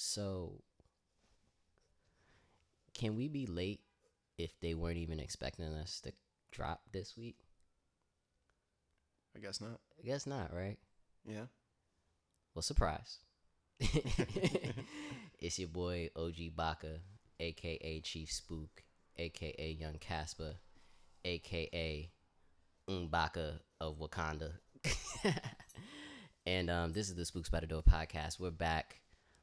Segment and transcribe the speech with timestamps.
[0.00, 0.52] So,
[2.94, 3.80] can we be late
[4.38, 6.12] if they weren't even expecting us to
[6.52, 7.40] drop this week?
[9.36, 9.80] I guess not.
[9.98, 10.76] I guess not, right?
[11.24, 11.46] Yeah.
[12.54, 13.18] Well, surprise.
[15.40, 17.00] it's your boy OG Baka,
[17.40, 18.84] aka Chief Spook,
[19.16, 20.54] aka Young Casper,
[21.24, 22.08] aka
[22.88, 24.52] Umbaka of Wakanda.
[26.46, 28.38] and um, this is the Spooks by the Door podcast.
[28.38, 29.00] We're back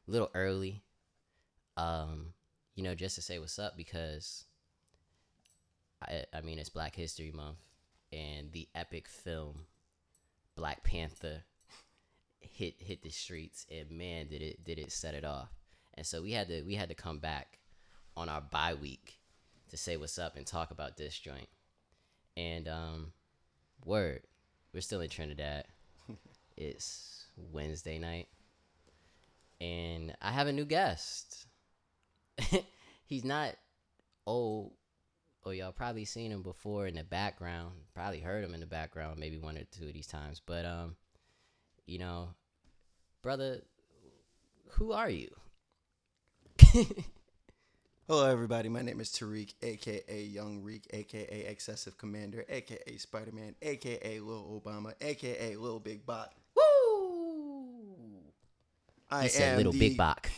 [0.07, 0.83] a little early.
[1.77, 2.33] Um,
[2.75, 4.45] you know, just to say what's up because
[6.01, 7.57] I I mean it's Black History Month
[8.11, 9.65] and the epic film
[10.55, 11.43] Black Panther
[12.39, 15.49] hit hit the streets and man did it did it set it off.
[15.95, 17.59] And so we had to we had to come back
[18.15, 19.19] on our bye week
[19.69, 21.49] to say what's up and talk about this joint.
[22.37, 23.11] And um
[23.85, 24.21] word,
[24.73, 25.65] we're still in Trinidad.
[26.57, 28.27] it's Wednesday night.
[29.61, 31.45] And I have a new guest.
[33.05, 33.55] He's not
[34.27, 34.73] old
[35.45, 37.75] or y'all probably seen him before in the background.
[37.93, 40.41] Probably heard him in the background maybe one or two of these times.
[40.45, 40.95] But um,
[41.85, 42.29] you know,
[43.21, 43.61] brother,
[44.71, 45.29] who are you?
[48.07, 48.69] Hello, everybody.
[48.69, 54.61] My name is Tariq, aka Young Reek, aka Excessive Commander, aka Spider Man, aka Lil
[54.63, 56.31] Obama, aka Lil Big Bot.
[59.09, 60.29] I He said little the- big bok.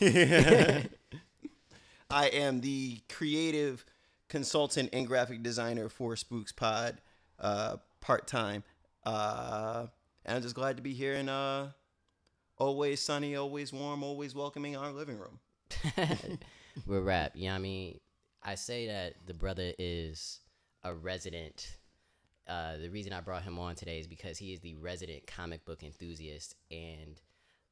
[2.10, 3.84] I am the creative
[4.28, 7.00] consultant and graphic designer for Spooks Pod,
[7.38, 8.62] uh, part time.
[9.04, 9.86] Uh,
[10.24, 11.66] and I'm just glad to be here and uh,
[12.56, 15.38] always sunny, always warm, always welcoming our living room.
[16.86, 17.32] We're rap.
[17.34, 18.00] You know what I mean?
[18.42, 20.40] I say that the brother is
[20.84, 21.76] a resident.
[22.46, 25.64] Uh, the reason I brought him on today is because he is the resident comic
[25.66, 27.20] book enthusiast and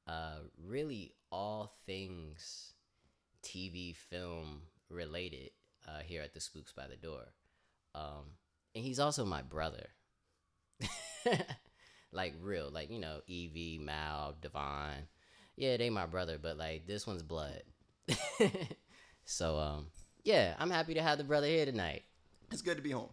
[0.06, 2.72] uh, really all things
[3.42, 5.50] TV, film related
[5.86, 7.24] uh, here at the Spooks by the Door.
[7.94, 8.34] Um,
[8.74, 9.86] and he's also my brother.
[12.12, 15.08] like real, like you know, Evie, Mal, Devon.
[15.56, 17.62] Yeah, they my brother, but like this one's blood.
[19.24, 19.86] so um,
[20.24, 22.02] yeah, I'm happy to have the brother here tonight.
[22.50, 23.10] It's good to be home.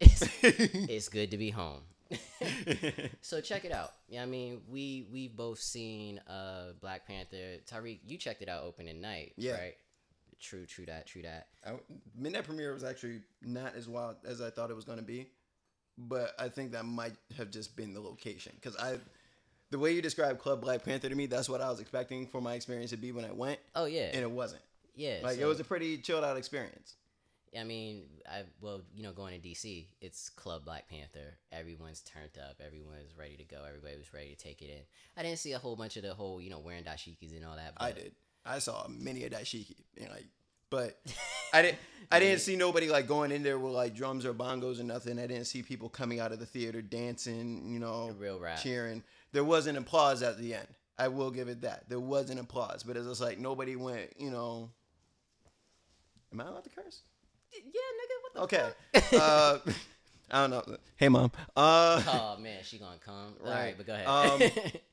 [0.00, 1.82] It's, it's good to be home.
[3.22, 3.92] so check it out.
[4.08, 7.56] Yeah, I mean, we we both seen uh Black Panther.
[7.70, 9.52] Tariq, you checked it out opening night, Yeah.
[9.52, 9.74] right?
[10.40, 11.46] True, true that, true that.
[11.66, 11.72] I,
[12.16, 15.28] midnight premiere was actually not as wild as I thought it was going to be,
[15.96, 18.98] but I think that might have just been the location because I,
[19.70, 22.42] the way you described Club Black Panther to me, that's what I was expecting for
[22.42, 24.60] my experience to be when I went, Oh yeah, and it wasn't.
[24.94, 25.20] yeah.
[25.22, 26.94] Like it was a pretty chilled out experience.
[27.58, 31.38] I mean, I well, you know, going to DC, it's Club Black Panther.
[31.52, 32.60] Everyone's turned up.
[32.64, 33.58] Everyone's ready to go.
[33.66, 34.80] Everybody was ready to take it in.
[35.16, 37.56] I didn't see a whole bunch of the whole, you know, wearing dashikis and all
[37.56, 37.74] that.
[37.76, 38.12] I did.
[38.44, 40.26] I saw many of that shiki, and like,
[40.68, 40.98] but
[41.52, 41.78] I didn't.
[42.10, 45.18] I didn't see nobody like going in there with like drums or bongos or nothing.
[45.18, 48.60] I didn't see people coming out of the theater dancing, you know, Real rap.
[48.60, 49.02] cheering.
[49.32, 50.66] There was an applause at the end.
[50.98, 51.88] I will give it that.
[51.88, 54.70] There was an applause, but it's just like nobody went, you know.
[56.32, 57.02] Am I allowed to curse?
[57.54, 58.72] Yeah, nigga, what the Okay.
[59.16, 59.58] uh,
[60.30, 60.76] I don't know.
[60.96, 61.30] Hey, mom.
[61.56, 63.34] Uh, Oh man, she gonna come.
[63.44, 63.76] All right, Right.
[63.76, 64.06] but go ahead.
[64.08, 64.40] Um,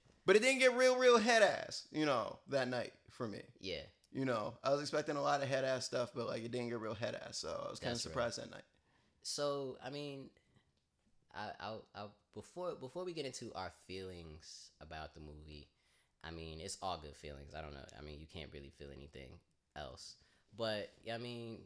[0.26, 3.42] but it didn't get real, real head ass, you know, that night for me.
[3.60, 6.52] yeah, You know, I was expecting a lot of head ass stuff, but like it
[6.52, 8.12] didn't get real head ass, so I was kind of That's right.
[8.12, 8.64] surprised that night.
[9.24, 10.30] so I mean,
[11.36, 15.68] I, I'll, I'll before before we get into our feelings about the movie,
[16.24, 17.54] I mean it's all good feelings.
[17.58, 17.86] I don't know.
[17.98, 19.30] I mean you can't really feel anything
[19.76, 20.16] else,
[20.58, 21.60] but I mean,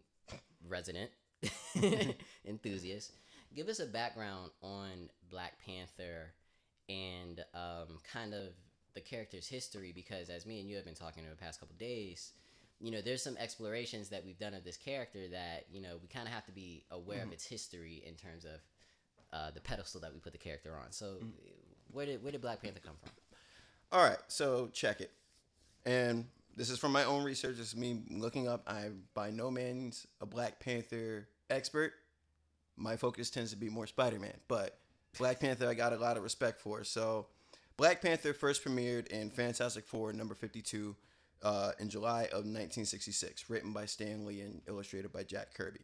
[0.68, 1.12] resident
[2.48, 3.14] enthusiast,
[3.56, 6.34] give us a background on Black Panther
[6.90, 8.50] and um, kind of
[8.94, 11.76] the character's history because as me and you have been talking over the past couple
[11.78, 12.32] days
[12.80, 16.08] you know there's some explorations that we've done of this character that you know we
[16.08, 18.62] kind of have to be aware of its history in terms of
[19.34, 20.92] uh, the pedestal that we put the character on.
[20.92, 21.18] So
[21.92, 23.12] where did where did black panther come from?
[23.92, 25.12] All right, so check it.
[25.86, 26.26] And
[26.56, 27.58] this is from my own research.
[27.58, 28.64] This is me looking up.
[28.68, 31.94] I'm by no means a Black Panther expert.
[32.78, 34.80] My focus tends to be more Spider Man, but
[35.18, 36.84] Black Panther I got a lot of respect for.
[36.84, 37.28] So,
[37.78, 40.96] Black Panther first premiered in Fantastic Four number 52
[41.44, 45.82] uh, in July of 1966, written by Stan Lee and illustrated by Jack Kirby.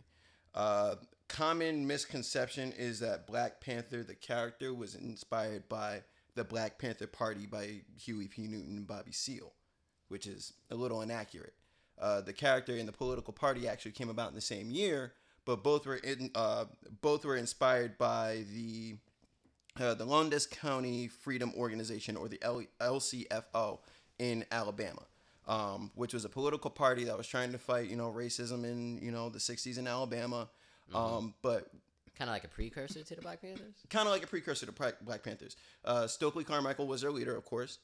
[0.53, 0.95] Uh,
[1.27, 6.01] common misconception is that Black Panther, the character, was inspired by
[6.35, 8.47] the Black Panther Party by Huey P.
[8.47, 9.53] Newton and Bobby Seale,
[10.11, 11.53] which is a little inaccurate.
[11.99, 15.13] Uh, the character and the political party actually came about in the same year,
[15.45, 16.65] but both were in, uh,
[17.01, 18.95] both were inspired by the
[19.79, 23.79] uh, the Lowndes County Freedom Organization or the L- LCFO
[24.19, 25.03] in Alabama.
[25.47, 28.99] um, which was a political party that was trying to fight, you know, racism in
[29.01, 30.49] you know the '60s in Alabama.
[30.93, 31.67] Um, but
[32.17, 33.73] Kind of like a precursor to the Black Panthers.
[33.89, 34.71] kind of like a precursor to
[35.01, 35.55] Black Panthers.
[35.83, 37.79] Uh, Stokely Carmichael was their leader, of course.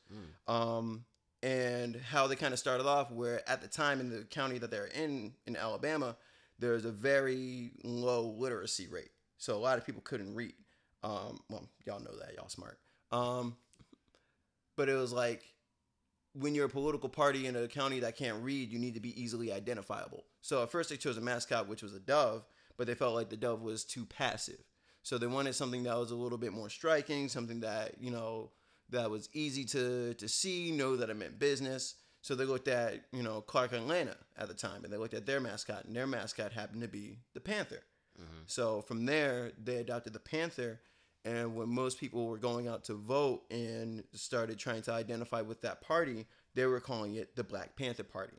[0.48, 1.06] Um,
[1.48, 4.70] and how they kind of started off, where at the time in the county that
[4.70, 6.18] they're in, in Alabama,
[6.60, 9.12] there's a very low literacy rate.
[9.38, 10.56] So a lot of people couldn't read.
[11.04, 12.80] Um, well, y'all know that, y'all smart.
[13.14, 13.56] Um,
[14.76, 15.44] but it was like
[16.34, 19.20] when you're a political party in a county that can't read, you need to be
[19.22, 20.26] easily identifiable.
[20.42, 22.46] So at first they chose a mascot, which was a dove,
[22.78, 24.62] but they felt like the dove was too passive.
[25.02, 28.52] So they wanted something that was a little bit more striking, something that you know
[28.90, 31.96] that was easy to to see, know that it meant business.
[32.22, 35.26] So they looked at you know Clark Atlanta at the time, and they looked at
[35.26, 37.82] their mascot, and their mascot happened to be the panther.
[38.48, 40.80] So from there, they adopted the panther.
[41.26, 45.62] And when most people were going out to vote and started trying to identify with
[45.62, 46.26] that party,
[46.56, 48.38] they were calling it the Black Panther Party.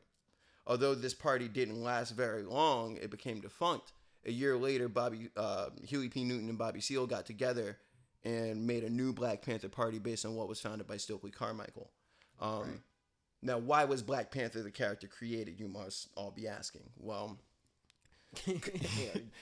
[0.65, 3.93] Although this party didn't last very long, it became defunct.
[4.25, 6.23] A year later, Bobby uh, Huey P.
[6.23, 7.77] Newton and Bobby Seale got together
[8.23, 11.89] and made a new Black Panther Party based on what was founded by Stokely Carmichael.
[12.39, 12.81] Um,
[13.41, 15.59] Now, why was Black Panther the character created?
[15.59, 16.89] You must all be asking.
[16.97, 17.37] Well,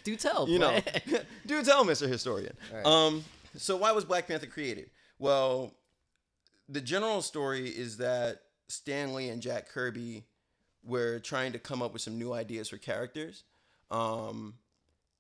[0.03, 0.79] Do tell, you know,
[1.45, 2.07] do tell, Mr.
[2.07, 2.56] Historian.
[2.74, 2.85] Right.
[2.85, 3.24] Um,
[3.56, 4.89] so why was Black Panther created?
[5.19, 5.74] Well,
[6.69, 10.25] the general story is that Stan Lee and Jack Kirby
[10.83, 13.44] were trying to come up with some new ideas for characters.
[13.91, 14.53] Um,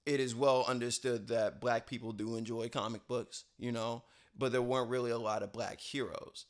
[0.07, 4.03] it is well understood that black people do enjoy comic books, you know,
[4.37, 6.45] but there weren't really a lot of black heroes.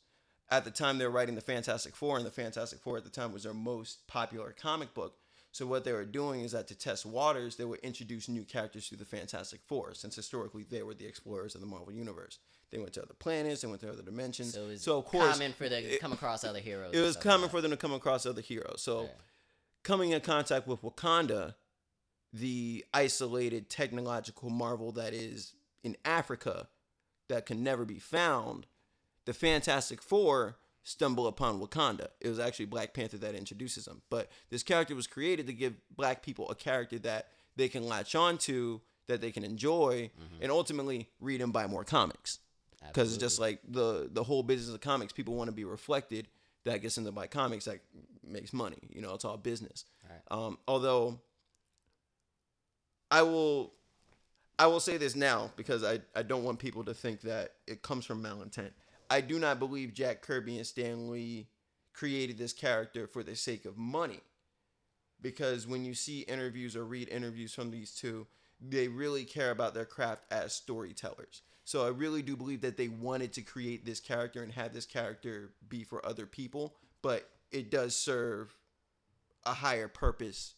[0.48, 3.10] At the time they were writing the Fantastic Four, and the Fantastic Four at the
[3.10, 5.16] time was their most popular comic book.
[5.50, 8.88] So what they were doing is that to test waters, they would introduce new characters
[8.90, 12.38] to the Fantastic Four, since historically they were the explorers of the Marvel universe.
[12.70, 14.54] They went to other planets, they went to other dimensions.
[14.54, 16.94] So it's of course common for them to come across other heroes.
[16.94, 18.82] it was common like for them to come across other heroes.
[18.82, 19.08] So Yeah.
[19.82, 21.54] coming in contact with Wakanda,
[22.32, 26.68] the isolated technological marvel that is in Africa
[27.28, 28.66] that can never be found,
[29.24, 32.08] the Fantastic Four stumble upon Wakanda.
[32.20, 34.02] It was actually Black Panther that introduces them.
[34.10, 38.14] But this character was created to give black people a character that they can latch
[38.14, 40.10] on to, that they can enjoy,
[40.40, 42.38] and ultimately read and buy more comics
[42.88, 46.28] because it's just like the the whole business of comics people want to be reflected
[46.64, 47.80] that gets into buy comics that
[48.26, 50.20] makes money you know it's all business Right.
[50.30, 51.18] um although
[53.10, 53.72] i will
[54.58, 57.82] i will say this now because i i don't want people to think that it
[57.82, 58.70] comes from malintent
[59.10, 61.46] i do not believe jack kirby and stan lee
[61.92, 64.20] created this character for the sake of money
[65.20, 68.26] because when you see interviews or read interviews from these two,
[68.60, 71.42] they really care about their craft as storytellers.
[71.64, 74.86] So I really do believe that they wanted to create this character and have this
[74.86, 78.54] character be for other people, but it does serve
[79.44, 80.54] a higher purpose,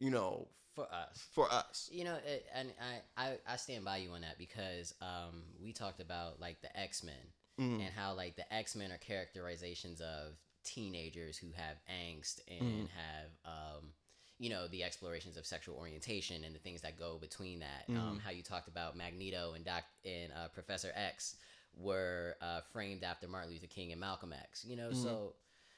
[0.00, 1.26] you know, for us.
[1.32, 1.88] for us.
[1.92, 2.68] You know, it, and
[3.16, 6.76] I, I I stand by you on that because um we talked about like the
[6.78, 7.14] X Men
[7.60, 7.74] Mm.
[7.74, 10.32] and how like the X Men are characterizations of
[10.64, 13.92] teenagers who have angst and have um
[14.38, 17.84] you know the explorations of sexual orientation and the things that go between that.
[17.96, 21.36] Um, how you talked about Magneto and Doc and uh, Professor X
[21.76, 24.64] were uh, framed after Martin Luther King and Malcolm X.
[24.64, 25.34] You know, so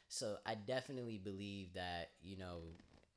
[0.08, 2.60] so I definitely believe that you know,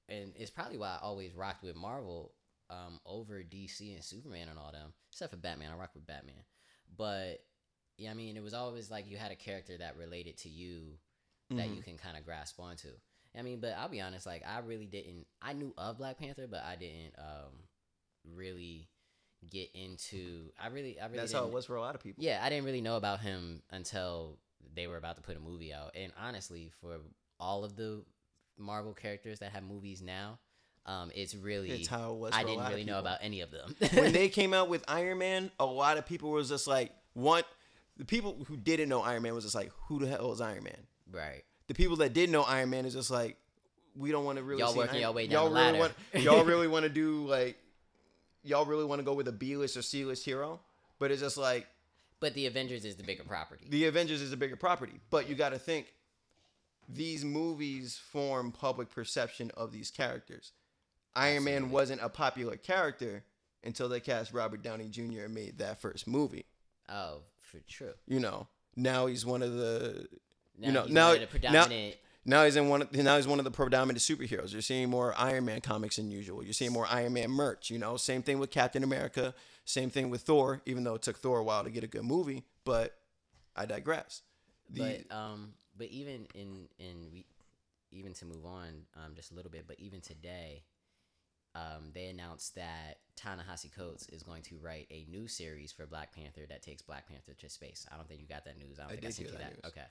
[0.10, 2.34] and it's probably why I always rocked with Marvel
[2.70, 5.72] um, over DC and Superman and all them, except for Batman.
[5.72, 6.44] I rock with Batman,
[6.98, 7.44] but
[7.98, 10.98] yeah, I mean, it was always like you had a character that related to you
[11.52, 12.90] that you can kind of grasp onto.
[13.38, 15.26] I mean, but I'll be honest, like I really didn't.
[15.42, 17.54] I knew of Black Panther, but I didn't um,
[18.36, 18.90] really
[19.50, 20.52] get into.
[20.60, 21.18] I really, I really.
[21.18, 22.24] That's how it was for a lot of people.
[22.24, 24.38] yeah, I didn't really know about him until
[24.76, 25.92] they were about to put a movie out.
[25.96, 26.98] And honestly, for
[27.40, 28.04] all of the
[28.60, 30.38] Marvel characters that have movies now,
[30.86, 33.76] um, it's really It's how it was I didn't really know about any of them.
[33.94, 37.46] when they came out with Iron Man, a lot of people was just like, what?
[37.98, 40.64] The people who didn't know Iron Man was just like, who the hell is Iron
[40.64, 40.78] Man?
[41.12, 41.44] right.
[41.68, 43.36] the people that did know Iron Man is just like,
[43.96, 45.80] we don't want to really Y'all see working Iron- your way y'all down the really
[45.80, 45.94] ladder.
[46.14, 47.58] Want, y'all really want to do like,
[48.44, 50.60] y'all really want to go with a B list or C list hero,
[51.00, 51.68] but it's just like
[52.20, 53.66] But the Avengers is the bigger property.
[53.70, 54.94] the Avengers is a bigger property.
[55.10, 55.88] But you got to think,
[56.92, 60.52] these movies form public perception of these characters.
[61.16, 63.24] Iron Man wasn't a popular character
[63.64, 65.24] until they cast Robert Downey Jr.
[65.26, 66.46] and made that first movie.
[66.90, 67.94] oh, for true.
[68.08, 70.08] You know, now he's one of the
[70.58, 71.96] Now you know he's now one of the predominant.
[72.26, 72.82] Now he's in one.
[72.84, 74.52] Of, now he's one of the predominant superheroes.
[74.52, 76.44] You're seeing more Iron Man comics than usual.
[76.44, 77.70] You're seeing more Iron Man merch.
[77.70, 79.34] You know, same thing with Captain America.
[79.66, 80.62] Same thing with Thor.
[80.66, 82.96] Even though it took Thor a while to get a good movie, but
[83.56, 84.22] I digress.
[84.70, 87.26] The but um, but even in in re-
[87.92, 90.62] even to move on um, just a little bit, but even today,
[91.56, 96.14] um, they announced that Ta-Nehisi Coates is going to write a new series for Black
[96.14, 97.88] Panther that takes Black Panther to space.
[97.92, 98.78] I don't think you got that news.
[98.78, 99.68] I don't I think I sent you that that.
[99.70, 99.86] Okay.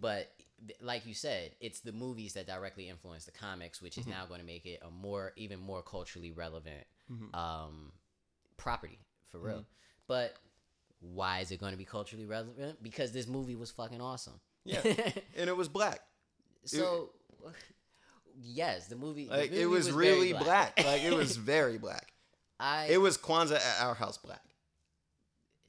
[0.00, 0.32] But
[0.66, 4.10] th- like you said, it's the movies that directly influence the comics, which is Mhm.
[4.10, 7.34] now going to make it a more, even more culturally relevant Mhm.
[7.36, 7.92] um,
[8.56, 8.98] property
[9.30, 9.58] for real.
[9.60, 9.66] Mhm.
[10.06, 10.38] But
[11.00, 12.82] why is it going to be culturally relevant?
[12.82, 14.40] Because this movie was fucking awesome.
[14.64, 14.80] Yeah.
[15.36, 16.00] and it was black.
[16.64, 17.10] so,
[18.40, 19.26] yes, the movie.
[19.26, 20.82] the Like it movie was, really black.
[20.84, 22.12] Like it was very black.
[22.60, 22.86] I.
[22.90, 24.42] It was Kwanzaa at our house black.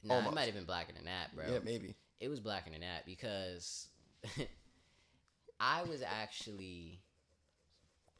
[0.02, 1.44] nah, it might have been blacker than that, bro.
[1.50, 1.94] Yeah, maybe.
[2.20, 3.88] it was blacker than that because
[5.60, 7.00] I was actually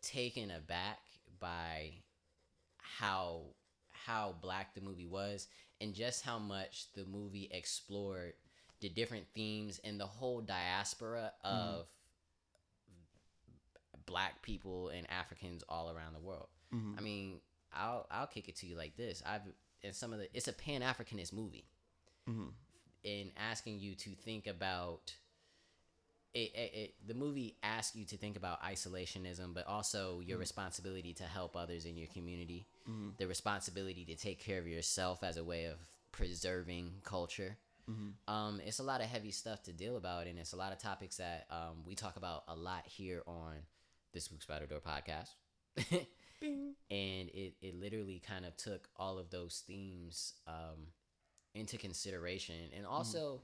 [0.02, 0.98] taken aback
[1.40, 1.92] by
[2.78, 3.42] how
[3.90, 5.48] how black the movie was
[5.80, 8.34] and just how much the movie explored
[8.84, 11.86] the different themes and the whole diaspora of
[14.04, 16.48] black people and Africans all around the world.
[16.70, 16.98] Mhm.
[16.98, 17.40] I mean,
[17.72, 19.22] I'll I'll kick it to you like this.
[19.24, 19.40] I've
[19.80, 21.64] in some of the it's a Pan Africanist movie
[22.28, 22.52] Mhm.
[23.04, 25.16] in asking you to think about
[26.34, 31.14] it, it, it the movie asks you to think about isolationism but also your responsibility
[31.14, 33.16] to help others in your community Mhm.
[33.18, 35.78] the responsibility to take care of yourself as a way of
[36.12, 37.56] preserving culture
[37.88, 38.14] Mhm.
[38.28, 40.78] um, it's a lot of heavy stuff to deal about and it's a lot of
[40.78, 43.54] topics that um, we talk about a lot here on
[44.12, 45.28] this Spooks by the Door podcast.
[46.90, 50.88] And it, it literally kind of took all of those themes um,
[51.54, 53.40] into consideration and also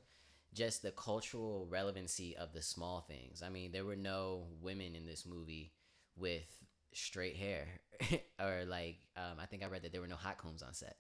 [0.52, 3.42] just the cultural relevancy of the small things.
[3.42, 5.72] I mean there were no women in this movie
[6.16, 6.44] with
[6.92, 7.66] straight hair
[8.40, 10.96] or like um, i think i read that there were no hot combs on set.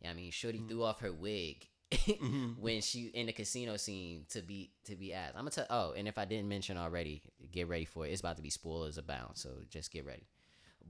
[0.00, 2.58] Yeah, i mean shorty threw off her wig Mhm.
[2.58, 5.34] when she in the casino scene to be to be asked.
[5.34, 8.10] I'm gonna tell oh and if i didn't mention already get ready for it.
[8.10, 10.26] It's about to be spoilers abound so just get ready.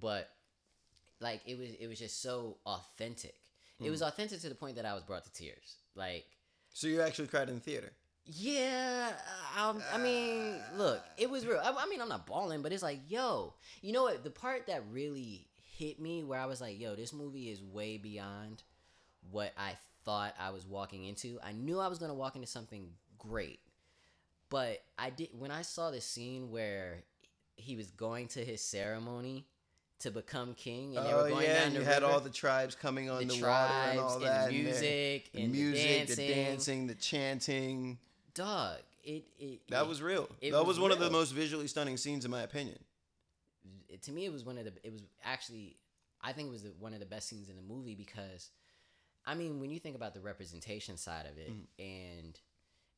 [0.00, 0.30] But
[1.20, 3.34] like it was it was just so authentic.
[3.78, 5.76] It was authentic to the point that i was brought to tears.
[5.94, 6.24] Like
[6.72, 7.92] So you actually cried in the theater.
[8.24, 9.12] yeah
[9.60, 11.60] um, i mean look it was real.
[11.62, 14.24] I, I mean i'm not balling but it's like yo you know what?
[14.24, 15.46] The part that really
[15.78, 18.62] hit me where i was like yo this movie is way beyond
[19.30, 22.46] what i thought i was walking into i knew i was going to walk into
[22.48, 23.60] something great
[24.48, 27.02] but i did when i saw the scene where
[27.56, 29.44] he was going to his ceremony
[29.98, 32.20] to become king and they were oh going yeah, down and the you had all
[32.20, 35.32] the tribes coming on the the, tribes water and all and that, the and music
[35.32, 36.28] the and the music, the dancing.
[36.34, 37.98] dancing, the chanting.
[38.34, 40.28] dog it, it That it- was real.
[40.40, 42.78] it that was was, one of the most visually stunning scenes, in my opinion.
[43.88, 45.76] it- to me it was one of the it was actually
[46.22, 48.50] i think it was the, one of the best scenes in the movie because
[49.26, 51.66] i mean when you think about the representation side of it Mm.
[51.78, 52.40] and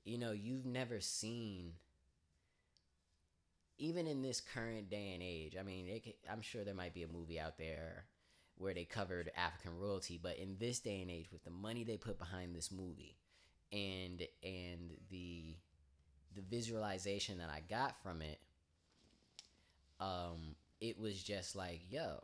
[0.04, 1.73] you know you've never seen
[3.78, 7.02] even in this current day and age i mean it, i'm sure there might be
[7.02, 8.04] a movie out there
[8.56, 11.97] where they covered african royalty but in this day and age with the money they
[11.97, 13.16] put behind this movie
[13.73, 15.56] and and the
[16.35, 18.40] the visualization that i got from it
[20.00, 22.23] um it was just like yo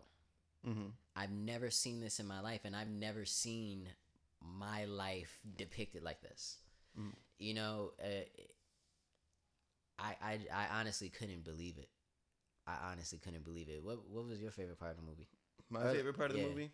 [0.66, 0.88] Mm-hmm.
[1.16, 3.88] I've never seen this in my life and i've never seen
[4.58, 6.58] my life depicted like this
[6.98, 7.10] Mm.
[7.38, 8.06] you know uh,
[9.98, 11.88] I, I i honestly couldn't believe it
[12.66, 15.28] i honestly couldn't believe it what what was your favorite part of the movie
[15.70, 16.48] My favorite part of the yeah.
[16.48, 16.70] movie.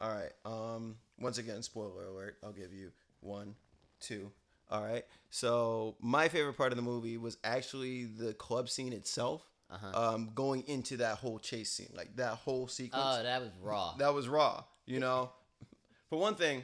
[0.00, 0.32] All right.
[0.44, 0.96] Um.
[1.18, 2.38] Once again, spoiler alert.
[2.42, 3.54] I'll give you one,
[4.00, 4.30] two.
[4.70, 5.04] All right.
[5.30, 9.42] So my favorite part of the movie was actually the club scene itself.
[9.72, 13.02] Uh-huh Um, going into that whole chase scene, like that whole sequence.
[13.04, 14.64] oh that was raw that was raw.
[14.86, 15.30] You know,
[16.10, 16.62] for one thing,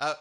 [0.00, 0.14] I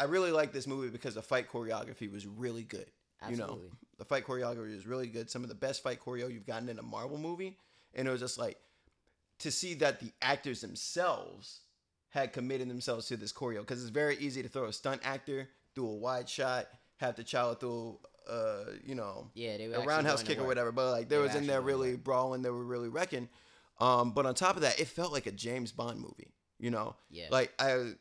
[0.00, 2.86] I really like this movie because the fight choreography was really good.
[3.22, 3.56] Absolutely.
[3.56, 5.30] You know, the fight choreography was really good.
[5.30, 7.56] Some of the best fight choreo you've gotten in a Marvel movie,
[7.94, 8.58] and it was just like
[9.38, 11.60] to see that the actors themselves
[12.10, 15.48] had committed themselves to this choreo because it's very easy to throw a stunt actor
[15.74, 19.84] through a wide shot, have the child through, uh, you know, yeah they were a
[19.86, 20.72] roundhouse kick or whatever.
[20.72, 23.28] But like They there was in there really brawling, they were really wrecking.
[23.78, 26.32] Um, but on top of that, it felt like a James Bond movie.
[26.58, 27.92] You know, yeah like I,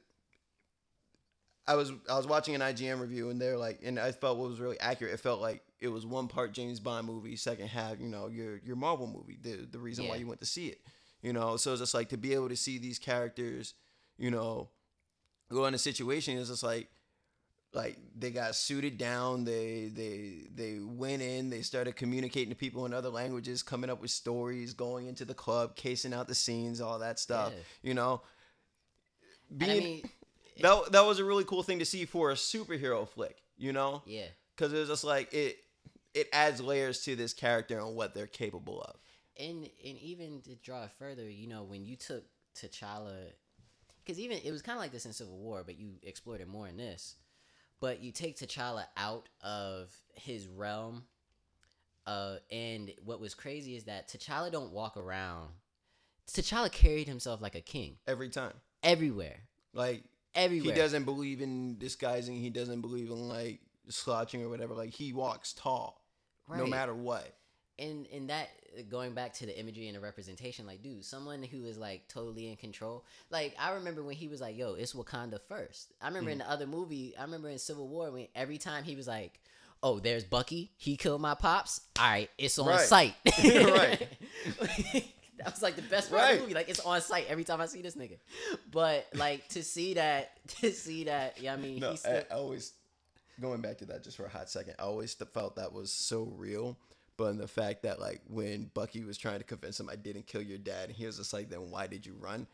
[1.68, 4.50] I was I was watching an IGN review and they're like, and I felt what
[4.50, 5.14] was really accurate.
[5.14, 8.58] It felt like it was one part James Bond movie, second half, you know, your
[8.64, 9.38] your Marvel movie.
[9.42, 10.80] The the reason why you went to see it,
[11.22, 11.58] you know.
[11.58, 13.74] So it's just like to be able to see these characters,
[14.18, 14.70] you know,
[15.50, 16.88] go in a situation is just like
[17.76, 22.86] like they got suited down they they they went in they started communicating to people
[22.86, 26.80] in other languages coming up with stories going into the club casing out the scenes
[26.82, 27.90] all that stuff Yeah.
[27.90, 28.22] you know
[29.56, 30.10] being i mean
[30.62, 34.02] that, that was a really cool thing to see for a superhero flick you know
[34.06, 35.58] yeah because it was just like it
[36.14, 38.96] it adds layers to this character and what they're capable of.
[39.38, 42.24] and and even to draw it further, you know, when you took
[42.56, 43.12] T'Challa,
[44.02, 46.48] because even it was kind of like this in Civil War, but you explored it
[46.48, 47.16] more in this.
[47.80, 51.04] But you take T'Challa out of his realm,
[52.08, 55.50] uh, and what was crazy is that T'Challa don't walk around.
[56.28, 58.54] T'Challa carried himself like a king Every time.
[58.82, 59.42] everywhere,
[59.74, 60.04] Like
[60.34, 60.74] everywhere.
[60.74, 64.74] he doesn't believe in disguising, he doesn't believe in like slouching or whatever.
[64.74, 66.02] Like he walks tall.
[66.50, 67.36] No matter what.
[67.78, 68.50] And and that
[68.90, 72.50] going back to the imagery and the representation like dude someone who is like totally
[72.50, 76.30] in control like i remember when he was like yo it's wakanda first i remember
[76.30, 76.34] Mm.
[76.34, 79.40] in the other movie i remember in civil war when every time he was like
[79.82, 82.80] oh there's bucky he killed my pops all right it's on Right.
[82.82, 84.08] sight Right.
[85.38, 87.62] that was like the best part of the movie like it's on sight every time
[87.62, 88.18] i see this nigga
[88.72, 92.38] but like to see that to see that yeah i mean No, still, I, I
[92.38, 92.74] always
[93.42, 94.76] going back to that just for a hot second.
[94.80, 96.78] I always felt that was so real.
[97.18, 100.28] But in the fact that like when Bucky was trying to convince him I didn't
[100.28, 102.48] kill your dad, and he was just like, then why did you run?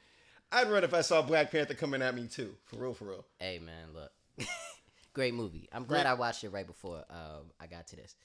[0.51, 2.56] I'd run if I saw Black Panther coming at me too.
[2.65, 3.25] For real, for real.
[3.39, 4.12] Hey man, look,
[5.13, 5.70] great movie.
[5.72, 6.06] I'm glad.
[6.06, 8.15] I watched it right before um, I got to this.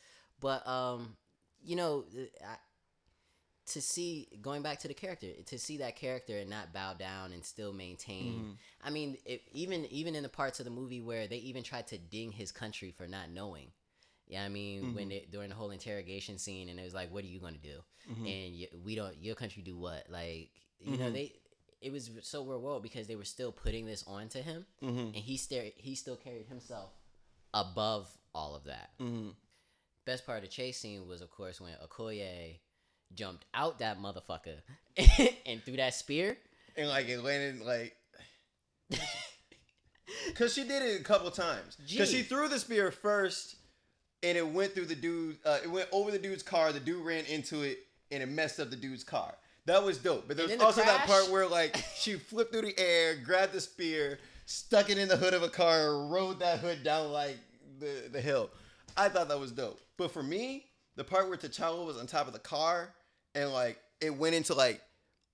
[0.41, 1.17] But um,
[1.65, 2.05] you know,
[2.45, 2.57] I,
[3.67, 7.33] to see going back to the character, to see that character and not bow down
[7.33, 8.59] and still maintain.
[8.83, 9.17] I mean,
[9.53, 12.53] even even in the parts of the movie where they even tried to ding his
[12.53, 13.69] country for not knowing.
[14.29, 15.13] Yeah, I mean, when mm-hmm.
[15.13, 17.79] it, during the whole interrogation scene, and it was like, "What are you gonna do?"
[18.11, 18.27] Mm-hmm.
[18.27, 19.15] And y we don't.
[19.21, 20.07] Your country do what?
[20.09, 21.15] Like, you know, mm-hmm.
[21.15, 21.33] they.
[21.81, 25.37] It was so real world because they were still putting this onto him, and he
[25.37, 26.91] still he still carried himself
[27.55, 28.91] above all of that.
[29.01, 29.31] Mm-hmm.
[30.05, 32.59] Best part of the chase scene was, of course, when Okoye
[33.15, 34.59] jumped out that motherfucker
[35.47, 36.37] and threw that spear.
[36.77, 37.97] And like it landed like.
[40.35, 41.77] Cause she did it a couple times.
[41.97, 43.57] Cause she threw the spear first,
[44.23, 45.39] and it went through the dude.
[45.45, 46.73] Uh, it went over the dude's car.
[46.73, 47.79] The dude ran into it,
[48.11, 49.35] and it messed up the dude's car.
[49.67, 50.29] That was dope.
[50.29, 53.53] But there was the also that part where like she flipped through the air, grabbed
[53.53, 57.37] the spear, stuck it in the hood of a car, rode that hood down like
[57.81, 58.51] the the hill.
[58.97, 59.81] I thought that was dope.
[59.97, 62.95] But for me, the part where T'Challa was on top of the car
[63.35, 64.81] and like it went into like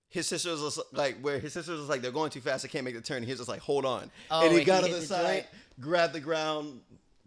[0.09, 2.85] his sister was like where his sister was like they're going too fast, I can't
[2.85, 3.23] make the turn.
[3.23, 5.47] He was just like, hold on, Oh, and he got on the, the side,
[5.81, 6.81] grabbed the ground,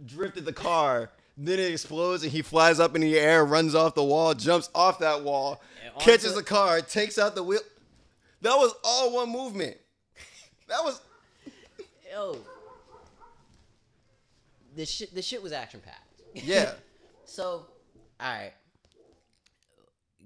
[0.06, 1.10] drifted the car.
[1.38, 4.70] Then it explodes and he flies up in the air, runs off the wall, jumps
[4.74, 5.62] off that wall,
[6.00, 7.60] catches the car, takes out the wheel.
[8.42, 9.78] That was all one movement.
[10.68, 11.02] That was
[12.16, 12.38] Yo,
[14.76, 16.22] the shit the shit was action packed.
[16.34, 16.72] yeah.
[17.28, 17.66] So,
[18.20, 18.54] all right.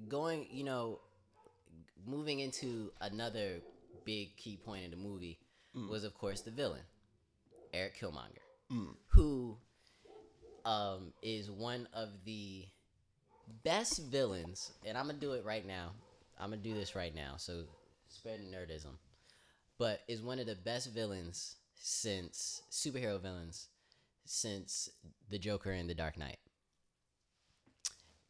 [0.09, 0.99] Going, you know,
[2.05, 3.61] moving into another
[4.03, 5.39] big key point in the movie
[5.73, 5.89] mm.
[5.89, 6.81] was, of course, the villain,
[7.73, 8.93] Eric Killmonger, mm.
[9.07, 9.57] who
[10.69, 12.65] um, is one of the
[13.63, 14.71] best villains.
[14.85, 15.91] And I'm gonna do it right now.
[16.39, 17.33] I'm gonna do this right now.
[17.37, 17.63] So,
[18.07, 18.97] spare nerdism,
[19.77, 23.67] but is one of the best villains since superhero villains
[24.25, 24.89] since
[25.29, 26.37] the Joker and the Dark Knight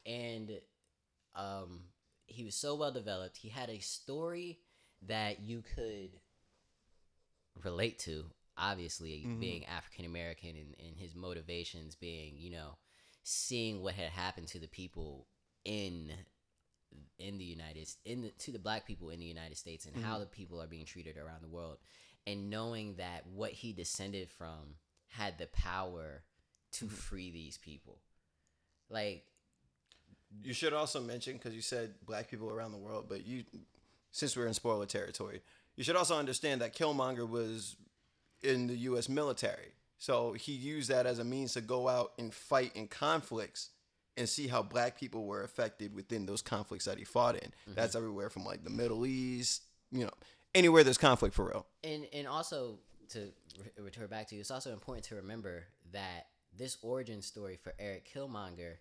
[0.05, 0.51] and
[1.35, 1.81] um,
[2.25, 3.37] he was so well developed.
[3.37, 4.59] He had a story
[5.07, 6.09] that you could
[7.63, 8.25] relate to.
[8.59, 9.39] Obviously, mm-hmm.
[9.39, 12.77] being African American and, and his motivations being, you know,
[13.23, 15.27] seeing what had happened to the people
[15.63, 16.11] in
[17.17, 20.13] in the United in the, to the black people in the United States and how
[20.13, 20.21] mm-hmm.
[20.21, 21.77] the people are being treated around the world,
[22.27, 24.75] and knowing that what he descended from
[25.07, 26.23] had the power
[26.71, 26.93] to mm-hmm.
[26.93, 27.99] free these people.
[28.89, 29.25] Like
[30.43, 33.43] You should also mention because you said black people around the world, but you,
[34.11, 35.41] since we're in spoiler territory,
[35.75, 37.75] you should also understand that Killmonger was
[38.43, 39.09] in the U.S.
[39.09, 43.69] military, so he used that as a means to go out and fight in conflicts
[44.17, 47.51] and see how black people were affected within those conflicts that he fought in.
[47.67, 50.11] That's everywhere from like the Middle East, you know,
[50.53, 51.65] anywhere there's conflict for real.
[51.83, 56.27] and and also to re- return back to you, it's also important to remember that
[56.57, 58.75] this origin story for Eric Killmonger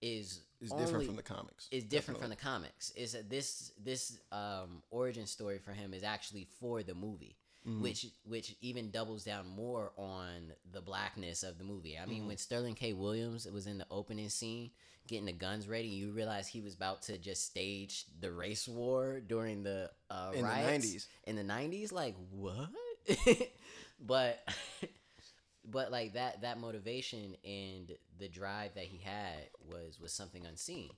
[0.00, 1.68] is only, different from the comics.
[1.70, 2.90] is different from the comics.
[2.90, 8.56] Is this this um, origin story for him is actually for the movie, which which
[8.60, 11.96] even doubles down more on the blackness of the movie.
[11.98, 12.92] I mean, when Sterling K.
[12.92, 14.70] Williams was in the opening scene
[15.06, 19.20] getting the guns ready, you realize he was about to just stage the race war
[19.20, 21.06] during the uh, In the 90s.
[21.24, 21.92] in the nineties.
[21.92, 22.68] Like what?
[24.00, 24.40] but
[25.64, 30.90] but like that that motivation and the drive that he had was was something unseen.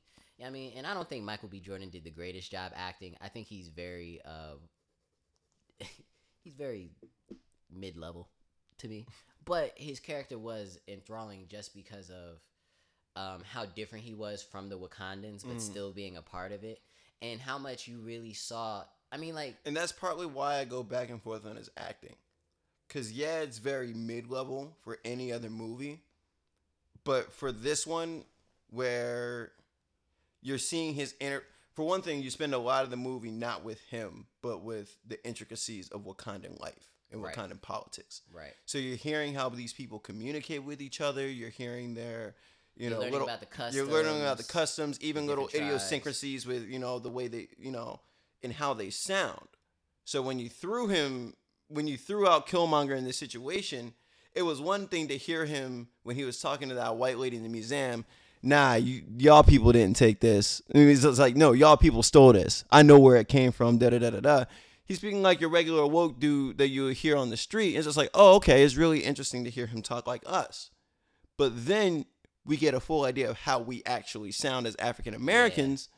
[0.45, 1.61] I mean, and I don't think Michael B.
[1.61, 3.15] Jordan did the greatest job acting.
[3.21, 4.55] I think he's very uh,
[6.45, 6.91] he's very
[7.75, 8.29] mid level
[8.79, 9.07] to me.
[9.45, 12.39] But his character was enthralling just because of
[13.17, 15.61] um, how different he was from the Wakandans, but Mhm.
[15.61, 16.81] still being a part of it,
[17.23, 18.85] and how much you really saw.
[19.13, 22.17] I mean, like, and that's partly why I go back and forth on his acting.
[22.89, 26.03] Cause yeah, it's very mid level for any other movie,
[27.05, 28.25] but for this one,
[28.71, 29.53] where
[30.43, 31.43] you're seeing his inner.
[31.75, 34.97] For one thing, you spend a lot of the movie not with him, but with
[35.07, 37.35] the intricacies of Wakandan life and Right.
[37.35, 38.23] Wakandan politics.
[38.33, 38.55] right?
[38.65, 41.29] So you're hearing how these people communicate with each other.
[41.29, 42.35] You're hearing their,
[42.77, 43.27] you You're know, learning little.
[43.29, 43.75] about the customs.
[43.77, 47.71] You're learning about the customs, even little idiosyncrasies with you know the way they, you
[47.73, 48.01] know,
[48.43, 49.49] and how they sound.
[50.05, 51.35] So when you threw him,
[51.69, 53.95] when you threw out Killmonger in this situation,
[54.35, 57.37] it was one thing to hear him when he was talking to that white lady
[57.37, 58.05] in the museum.
[58.45, 60.61] Nah, you y'all people didn't take this.
[60.69, 62.65] It's just like no, y'all people stole this.
[62.71, 63.79] I know where it came from.
[63.79, 64.45] Da da da da da.
[64.85, 67.75] He's speaking like your regular woke dude that you would hear on the street.
[67.75, 70.71] It's just like, oh, okay, it's really interesting to hear him talk like us.
[71.39, 72.05] But then
[72.45, 75.89] we get a full idea of how we actually sound as African Americans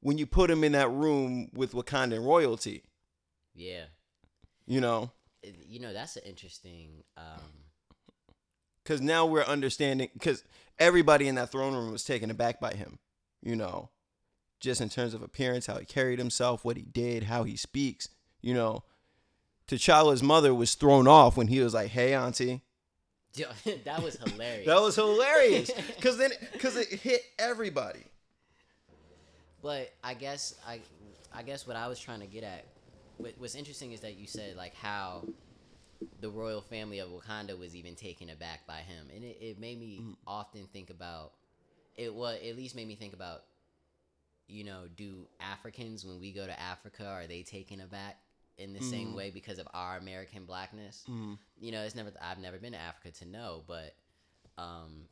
[0.00, 2.84] when you put him in that room with Wakandan royalty.
[3.52, 3.86] Yeah,
[4.66, 5.10] You know,
[5.42, 7.02] you know that's an interesting.
[7.16, 7.42] Um,
[8.84, 10.10] because now we're understanding.
[10.12, 10.44] Because
[10.78, 12.98] everybody in that throne room was taken aback by him.
[13.42, 13.90] You know,
[14.60, 18.08] just in terms of appearance, how he carried himself, what he did, how he speaks.
[18.40, 18.84] You know,
[19.66, 22.62] T'Challa's mother was thrown off when he was like, "Hey, auntie."
[23.84, 24.66] that was hilarious.
[24.66, 28.04] That was hilarious because then because it hit everybody.
[29.62, 30.80] But I guess I,
[31.34, 32.64] I guess what I was trying to get at,
[33.16, 35.24] what, what's interesting is that you said like how
[36.20, 39.78] the royal family of Wakanda was even taken aback by him, and it, it made
[39.78, 41.32] me often think about
[41.96, 42.14] it.
[42.14, 43.44] Was at least made me think about,
[44.46, 48.18] you know, do Africans when we go to Africa are they taken aback
[48.58, 49.14] in the same Mhm.
[49.14, 51.08] way because of our American blackness?
[51.56, 53.94] you know, it's never I've never been to Africa to know, but
[54.58, 55.08] um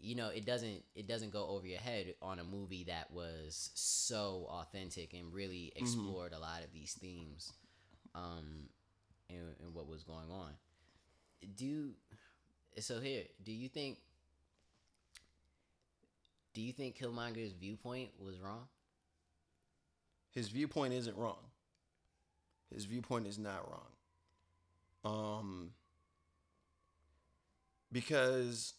[0.00, 3.70] you know, it doesn't it doesn't go over your head on a movie that was
[3.74, 7.52] so authentic and really explored a lot of these themes
[8.14, 8.68] um
[9.30, 10.52] and, and what was going on.
[11.56, 11.90] Do
[12.78, 13.98] so here, do you think
[16.54, 18.66] do you think Killmonger's viewpoint was wrong?
[20.32, 21.38] His viewpoint isn't wrong.
[22.72, 23.86] His viewpoint is not wrong.
[25.04, 25.70] Um
[27.92, 28.74] because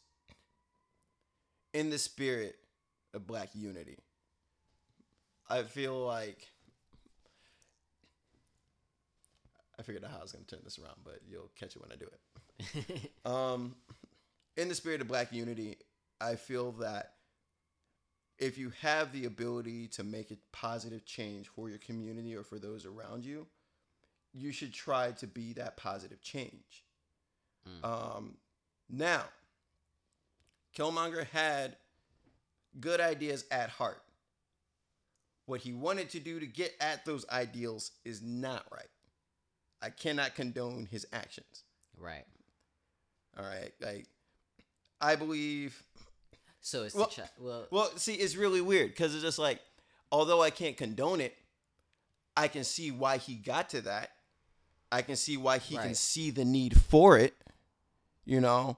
[1.74, 2.58] in the spirit
[3.14, 3.98] of black unity,
[5.50, 6.48] I feel like
[9.80, 11.82] I figured out how I was going to turn this around, but you'll catch it
[11.82, 13.12] when I do it.
[13.26, 13.76] Um,
[14.58, 15.78] in the spirit of black unity,
[16.20, 17.14] I feel that
[18.38, 22.60] if you have the ability to make a positive change for your community or for
[22.60, 23.48] those around you,
[24.34, 26.84] you should try to be that positive change.
[27.68, 27.88] Mm.
[27.88, 28.38] Um,
[28.90, 29.24] now,
[30.78, 31.78] Killmonger had
[32.80, 34.02] good ideas at heart.
[35.46, 38.90] What he wanted to do to get at those ideals is not right.
[39.82, 41.64] I cannot condone his actions.
[41.98, 42.26] right.
[43.38, 44.08] All right, like
[45.00, 45.82] I believe.
[46.60, 49.62] So it's Well- the chi- well, Well, see, it's really weird because it's just like,
[50.12, 51.38] although I can't condone it,
[52.36, 54.12] I can see why he got to that.
[54.92, 57.34] I can see why he can see the need for it.
[58.26, 58.78] You know,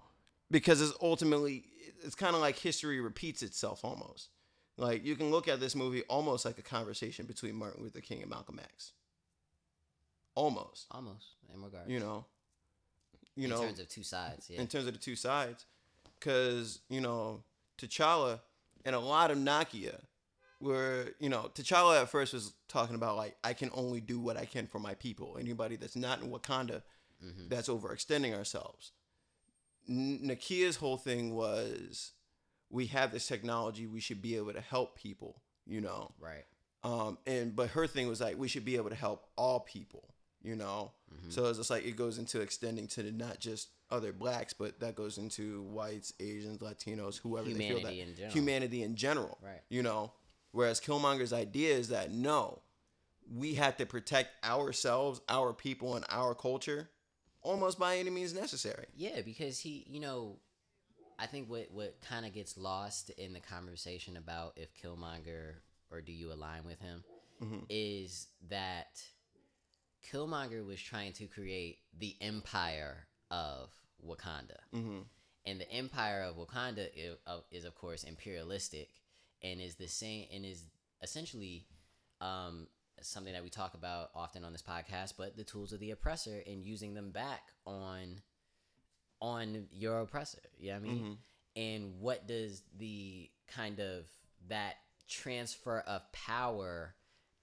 [0.51, 1.65] because it's ultimately
[2.03, 4.29] it's kind of like history repeats itself almost.
[4.77, 8.21] Like you can look at this movie almost like a conversation between Martin Luther King
[8.21, 8.91] and Malcolm X.
[10.35, 11.89] Almost, almost in regards.
[11.89, 12.25] you know,
[13.35, 14.61] you in know, In terms of two sides, yeah.
[14.61, 15.65] in terms of the two sides,
[16.19, 17.43] because you know
[17.77, 18.39] T'Challa
[18.85, 19.99] and a lot of Nakia
[20.59, 24.37] were you know T'Challa at first was talking about like I can only do what
[24.37, 25.37] I can for my people.
[25.39, 26.81] Anybody that's not in Wakanda,
[27.23, 27.49] Mhm.
[27.49, 28.91] that's overextending ourselves.
[29.89, 32.13] N- Nakia's whole thing was
[32.69, 35.41] we have this technology, we should be able to help people.
[35.67, 36.45] You know, Right.
[36.83, 40.13] um, and but her thing was like we should be able to help all people,
[40.43, 40.91] you know.
[41.13, 41.31] Mhm.
[41.31, 44.95] So it's just like it goes into extending to not just other blacks, but that
[44.95, 48.33] goes into whites, Asians, Latinos, whoever they feel that Humanity in general.
[48.33, 49.61] humanity in general, Right.
[49.69, 50.13] You know,
[50.51, 52.61] whereas Killmonger's idea is that no,
[53.29, 56.89] we have to protect ourselves, our people, and our culture,
[57.41, 58.87] almost by any means necessary.
[58.95, 60.39] Yeah, because he, you know,
[61.19, 65.55] I think what what kind of gets lost in the conversation about if Killmonger
[65.91, 67.03] or do you align with him
[67.41, 67.65] Mhm.
[67.69, 69.03] is that
[70.11, 73.69] Killmonger was trying to create the empire of
[74.05, 74.57] Wakanda.
[74.73, 74.99] Mm-hmm.
[75.45, 78.89] and the empire of Wakanda is, of, is of course imperialistic
[79.43, 80.63] and is the same and is
[81.01, 81.65] essentially
[82.19, 82.67] um,
[83.01, 86.43] something that we talk about often on this podcast but the tools of the oppressor
[86.45, 88.21] and using them back on
[89.19, 91.17] on your oppressor you know what I mean
[91.55, 94.05] and what does the kind of
[94.49, 94.75] that
[95.07, 96.95] transfer of power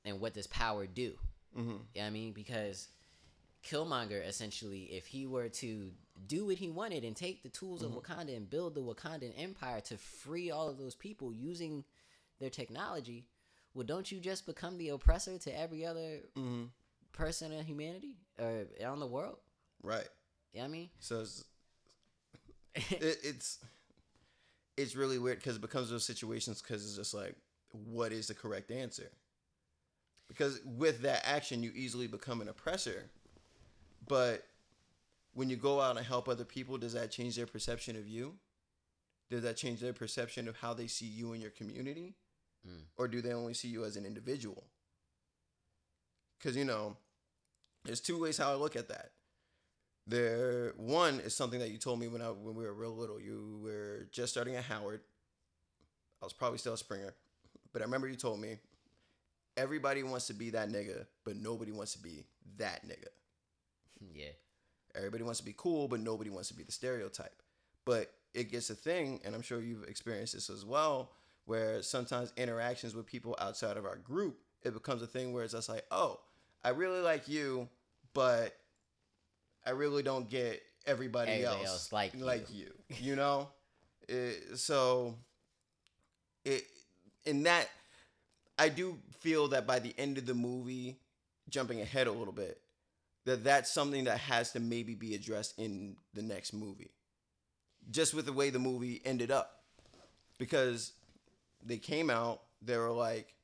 [0.05, 1.15] and what does power do?
[1.57, 1.71] Mm-hmm.
[1.95, 2.89] You know I mean, because
[3.65, 5.91] Killmonger essentially, if he were to
[6.27, 9.81] do what he wanted and take the tools of Wakanda and build the Wakandan Empire
[9.83, 11.85] to free all of those people using
[12.41, 13.27] their technology,
[13.75, 16.65] well, don't you just become the oppressor to every other Mm-hmm.
[17.13, 19.39] person in humanity or on the world?
[19.83, 20.09] Right.
[20.53, 20.91] You know I mean?
[21.01, 21.45] So it's
[22.75, 23.59] it, it's
[24.77, 27.35] it's really weird because it becomes those situations because it's just like,
[27.73, 29.11] what is the correct answer?
[30.29, 33.07] Because with that action, you easily become an oppressor.
[34.07, 34.47] But
[35.35, 38.35] when you go out and help other people, does that change their perception of you?
[39.31, 42.15] Does that change their perception of how they see you in your community?
[42.67, 42.83] Mm.
[42.97, 44.65] Or do they only see you as an individual?
[46.39, 46.97] Because, you know,
[47.85, 49.11] there's two ways how I look at that.
[50.07, 53.21] There, one is something that you told me when I when we were real little.
[53.21, 55.01] You were just starting at Howard.
[56.23, 57.15] I was probably still a Springer,
[57.73, 58.59] but I remember you told me
[59.59, 62.25] everybody wants to be that nigga, but nobody wants to be
[62.57, 63.09] that nigga.
[63.99, 64.15] Hmm.
[64.15, 64.27] yeah.
[64.95, 67.43] Everybody wants to be cool, but nobody wants to be the stereotype.
[67.85, 71.13] But it gets a thing, and I'm sure you've experienced this as well,
[71.45, 75.53] where sometimes interactions with people outside of our group, it becomes a thing where it's
[75.53, 76.21] just like, oh,
[76.65, 77.69] I really like you,
[78.15, 78.57] but
[79.65, 82.73] I really don't get everybody, Everybody else, else like like you.
[83.01, 83.49] You know,
[84.09, 85.15] It- so
[86.45, 86.65] it
[87.27, 87.69] in that
[88.59, 90.99] I do feel that by the end of the movie,
[91.49, 92.61] jumping ahead a little bit,
[93.25, 96.91] that that's something that has to maybe be addressed in the next movie.
[97.91, 99.63] Just with the way the movie ended up.
[100.39, 100.93] Because
[101.65, 103.35] they came out, they were like,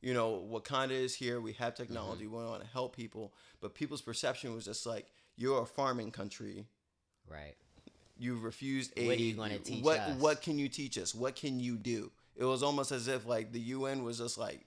[0.00, 2.36] you know, Wakanda is here, we have technology, mm-hmm.
[2.36, 5.06] we want to help people, but people's perception was just like,
[5.36, 6.64] you're a farming country,
[7.30, 7.54] Right.
[8.18, 9.06] You've refused aid.
[9.06, 10.20] What are you gonna teach what, us?
[10.20, 11.14] What can you teach us?
[11.14, 12.10] What can you do?
[12.36, 14.60] It was almost as if like the UN was just like,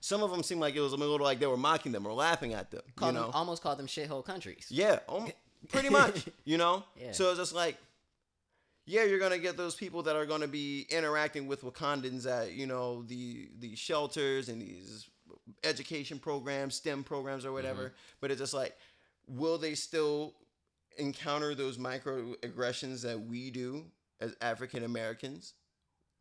[0.00, 2.12] some of them seemed like it was a little like they were mocking them or
[2.12, 2.82] laughing at them.
[2.96, 3.30] Call you them, know?
[3.32, 4.66] almost called them shithole countries.
[4.70, 5.30] Yeah, um,
[5.68, 6.26] pretty much.
[6.44, 6.84] You know.
[7.00, 7.12] Yeah.
[7.12, 7.76] So it's just like,
[8.86, 12.66] yeah, you're gonna get those people that are gonna be interacting with Wakandans at you
[12.66, 15.08] know the the shelters and these
[15.64, 17.92] education programs, STEM programs or whatever.
[18.20, 18.76] But it's just like,
[19.26, 20.34] will they still
[20.98, 23.84] encounter those microaggressions that we do
[24.20, 25.54] as African Americans?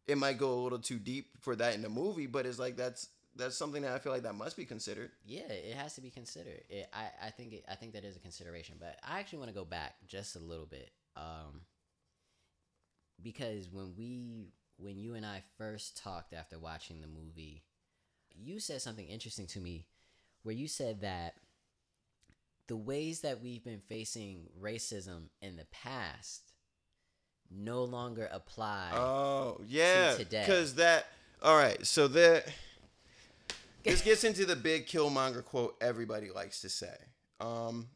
[0.09, 2.75] It might go a little too deep for that in the movie, but it's like
[2.75, 5.11] that's that's something that I feel like that must be considered.
[5.25, 6.61] Yeah, it has to be considered.
[6.67, 9.49] It, I, I think it, I think that is a consideration, but I actually want
[9.49, 11.61] to go back just a little bit, um,
[13.21, 17.63] because when we when you and I first talked after watching the movie,
[18.33, 19.85] you said something interesting to me,
[20.43, 21.35] where you said that
[22.67, 26.48] the ways that we've been facing racism in the past
[27.51, 28.91] no longer apply.
[28.93, 30.43] Oh yeah, today.
[30.45, 31.07] because that.
[31.41, 32.47] All right, so that
[33.83, 36.95] this gets into the big Killmonger quote everybody likes to say,
[37.39, 37.87] um,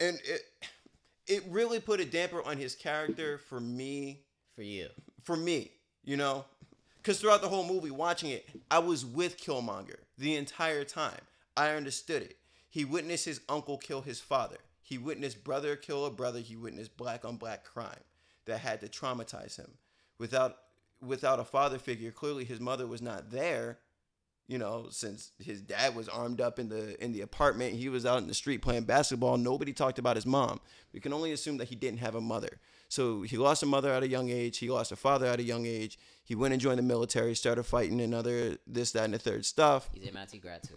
[0.00, 0.42] and it
[1.26, 4.20] it really put a damper on his character for me.
[4.54, 4.88] for you,
[5.22, 5.70] For me,
[6.04, 6.44] you know,
[7.02, 11.20] because throughout the whole movie, watching it, I was with Killmonger the entire time.
[11.56, 12.36] I understood it.
[12.68, 14.58] He witnessed his uncle kill his father.
[14.82, 16.40] He witnessed brother kill a brother.
[16.40, 18.00] He witnessed black on black crime
[18.46, 19.72] that had to traumatize him.
[20.18, 20.56] Without
[21.04, 23.78] without a father figure, clearly his mother was not there.
[24.48, 28.06] You know, since his dad was armed up in the in the apartment, he was
[28.06, 29.36] out in the street playing basketball.
[29.36, 30.60] Nobody talked about his mom.
[30.92, 32.60] We can only assume that he didn't have a mother.
[32.88, 34.58] So he lost a mother at a young age.
[34.58, 35.98] He lost a father at a young age.
[36.22, 39.90] He went and joined the military, started fighting another this, that, and the third stuff
[39.92, 40.74] he's MIT grad too.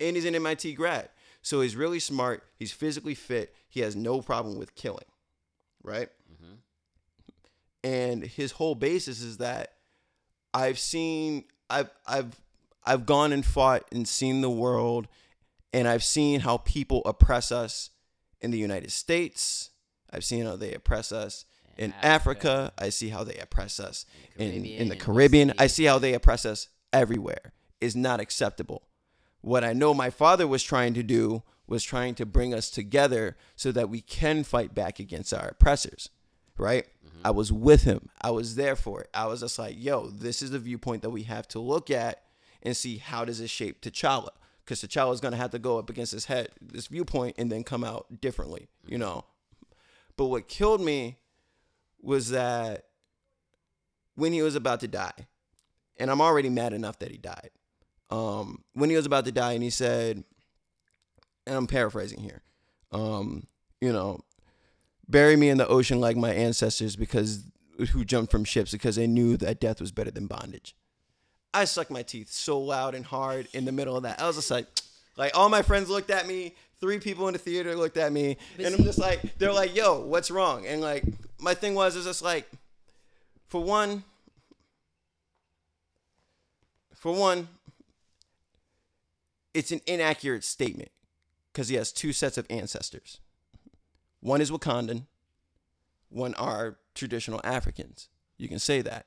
[0.00, 1.08] And he's an MIT grad.
[1.42, 2.42] So he's really smart.
[2.56, 3.54] He's physically fit.
[3.68, 5.06] He has no problem with killing,
[5.84, 6.08] right?
[7.86, 9.74] And his whole basis is that
[10.52, 12.34] I've seen, I've, I've,
[12.84, 15.06] I've gone and fought and seen the world,
[15.72, 17.90] and I've seen how people oppress us
[18.40, 19.70] in the United States.
[20.10, 21.44] I've seen how they oppress us
[21.76, 22.72] in Africa.
[22.76, 24.04] I see how they oppress us
[24.36, 25.52] in, in, Caribbean, the in Caribbean.
[25.56, 27.52] I see how they oppress us everywhere.
[27.80, 28.88] Is not acceptable.
[29.42, 33.36] What I know my father was trying to do was trying to bring us together
[33.54, 36.08] so that we can fight back against our oppressors,
[36.58, 36.86] right?
[37.24, 38.08] I was with him.
[38.20, 39.10] I was there for it.
[39.12, 42.22] I was just like, yo, this is the viewpoint that we have to look at
[42.62, 44.28] and see how does it shape T'Challa?
[44.64, 47.50] Because T'Challa is going to have to go up against his head, this viewpoint, and
[47.50, 49.24] then come out differently, you know?
[50.16, 51.18] But what killed me
[52.00, 52.86] was that
[54.14, 55.26] when he was about to die,
[55.96, 57.50] and I'm already mad enough that he died.
[58.10, 60.22] Um, when he was about to die, and he said,
[61.46, 62.42] and I'm paraphrasing here,
[62.92, 63.46] um,
[63.80, 64.20] you know,
[65.08, 67.44] bury me in the ocean like my ancestors because
[67.92, 70.74] who jumped from ships because they knew that death was better than bondage.
[71.52, 74.20] I sucked my teeth so loud and hard in the middle of that.
[74.20, 74.66] I was just like,
[75.16, 76.54] like all my friends looked at me.
[76.78, 80.00] Three people in the theater looked at me, and I'm just like, they're like, "Yo,
[80.00, 81.04] what's wrong?" And like,
[81.40, 82.46] my thing was, is just like,
[83.48, 84.04] for one,
[86.92, 87.48] for one,
[89.54, 90.90] it's an inaccurate statement
[91.50, 93.20] because he has two sets of ancestors.
[94.26, 95.04] One is Wakandan,
[96.08, 98.08] one are traditional Africans.
[98.38, 99.06] You can say that.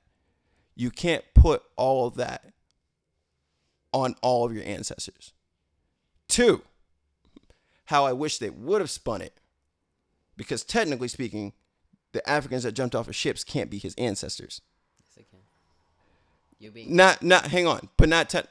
[0.78, 2.54] You can't put all of that
[3.92, 5.34] on all of your ancestors.
[6.30, 6.62] Two,
[7.88, 9.34] how I wish they would have spun it.
[10.38, 11.52] Because technically speaking,
[12.14, 14.62] the Africans that jumped off of ships can't be his ancestors.
[15.02, 15.40] Yes, I can.
[16.60, 18.44] You're being Not not hang on, but not te-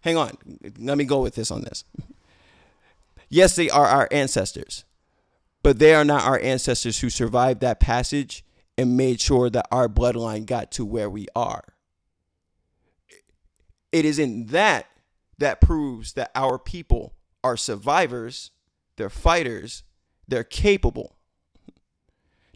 [0.00, 0.36] hang on.
[0.76, 1.84] Let me go with this on this.
[3.28, 4.82] Yes, they are our ancestors,
[5.66, 8.44] but they are not our ancestors who survived that passage
[8.78, 11.64] and made sure that our bloodline got to where we are.
[13.90, 14.86] It is in that
[15.38, 18.52] that proves that our people are survivors,
[18.94, 19.82] they're fighters,
[20.28, 21.16] they're capable.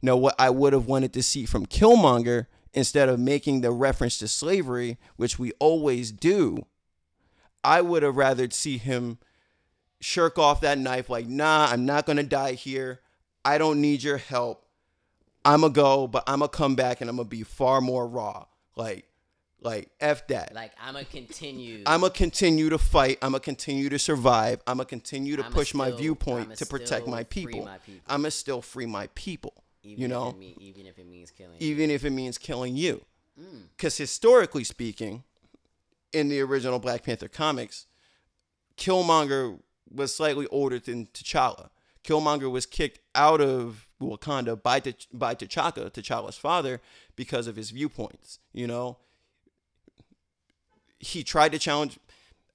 [0.01, 4.19] Now, what I would have wanted to see from Killmonger, instead of making the reference
[4.19, 6.65] to slavery, which we always do,
[7.65, 9.19] I would have rather see him
[10.01, 13.01] shirk off that knife, like, nah, I'm not gonna die here.
[13.45, 14.67] I don't need your help.
[15.45, 18.47] I'ma go, but I'ma come back and I'm gonna be far more raw.
[18.77, 19.07] Like,
[19.63, 20.55] like F that.
[20.55, 21.83] like I'm gonna continue.
[21.87, 23.19] I'm gonna continue to fight.
[23.23, 24.61] I'm gonna continue to survive.
[24.67, 27.65] I'm gonna continue to I'ma push my viewpoint I'ma protect my people.
[27.65, 28.01] my people.
[28.09, 29.65] I'm gonna still free my people.
[29.83, 31.57] even you know, it mean, even if it means killing.
[31.59, 33.05] even if it means killing you.
[33.39, 33.65] Mm.
[33.77, 35.25] Because historically speaking,
[36.13, 37.87] in the original Black Panther comics,
[38.77, 39.59] Killmonger
[39.95, 41.71] was slightly older than T'Challa.
[42.05, 46.81] Killmonger was kicked out of Wakanda by T'Ch- by T'Chaka, T'Challa's father,
[47.17, 48.39] because of his viewpoints.
[48.53, 48.97] You know,
[50.99, 51.99] he tried to challenge.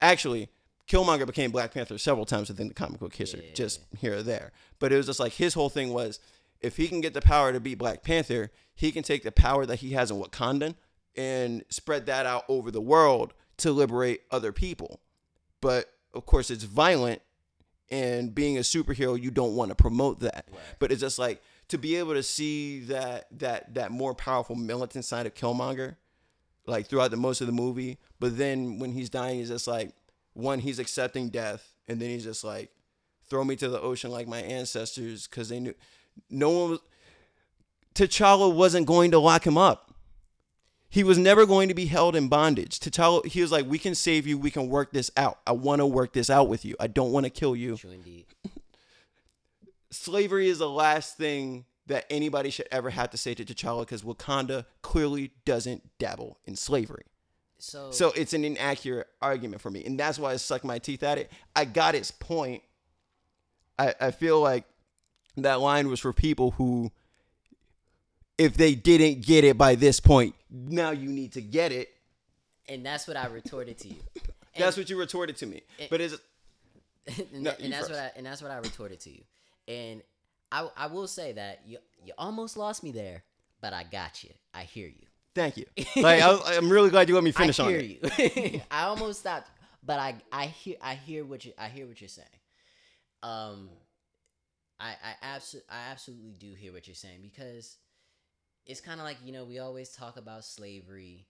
[0.02, 0.50] Actually,
[0.88, 3.54] Killmonger became Black Panther several times within the comic book history, Yeah.
[3.54, 4.52] just here or there.
[4.80, 6.20] But it was just like his whole thing was,
[6.62, 9.66] if he can get the power to beat Black Panther, he can take the power
[9.66, 10.76] that he has in Wakandan
[11.16, 15.00] and spread that out over the world to liberate other people.
[15.62, 17.22] But of course, it's violent,
[17.92, 20.48] and being a superhero, you don't want to promote that.
[20.80, 25.06] But it's just like to be able to see that that that more powerful militant
[25.06, 25.96] side of Killmonger,
[26.66, 27.98] like throughout the most of the movie.
[28.20, 29.94] But then when he's dying, he's just like
[30.34, 32.72] one, he's accepting death, and then he's just like,
[33.30, 35.74] throw me to the ocean like my ancestors, because they knew
[36.30, 36.80] no one was.
[37.94, 39.85] T'Challa wasn't going to lock him up.
[40.96, 42.80] He was never going to be held in bondage.
[42.80, 44.38] T'Challa, he was like, "We can save you.
[44.38, 45.40] We can work this out.
[45.46, 46.78] I want to work this out with you.
[46.80, 48.26] I don't want to kill you." True indeed.
[49.92, 54.04] slavery is the last thing that anybody should ever have to say to T'Challa because
[54.04, 57.04] Wakanda clearly doesn't dabble in slavery.
[57.58, 59.84] So, So it's an inaccurate argument for me.
[59.84, 61.30] And that's why I suck my teeth at it.
[61.58, 62.64] I got its point.
[63.78, 64.64] I, I feel like
[65.36, 66.94] that line was for people who,
[68.38, 71.90] if they didn't get it by this point, now you need to get it.
[72.70, 74.02] and that's what I retorted to you.
[74.58, 75.64] That's what you retorted to me.
[75.90, 76.16] But it's
[77.34, 77.92] and, No, and that's first.
[77.92, 79.22] what I and that's what I retorted to you.
[79.68, 80.02] And
[80.50, 83.24] I I will say that you you almost lost me there,
[83.60, 84.30] but I got you.
[84.54, 85.06] I hear you.
[85.34, 85.66] thank you.
[85.98, 88.54] Like I, I'm really glad you let me finish I on hear it.
[88.54, 88.62] you.
[88.72, 89.50] I almost stopped,
[89.84, 92.28] but I I hear I hear what you I hear what you're saying.
[93.24, 93.70] Um,
[94.80, 97.76] I I absolutely I absolutely do hear what you're saying because
[98.66, 101.26] it's kind of like you know we always talk about slavery.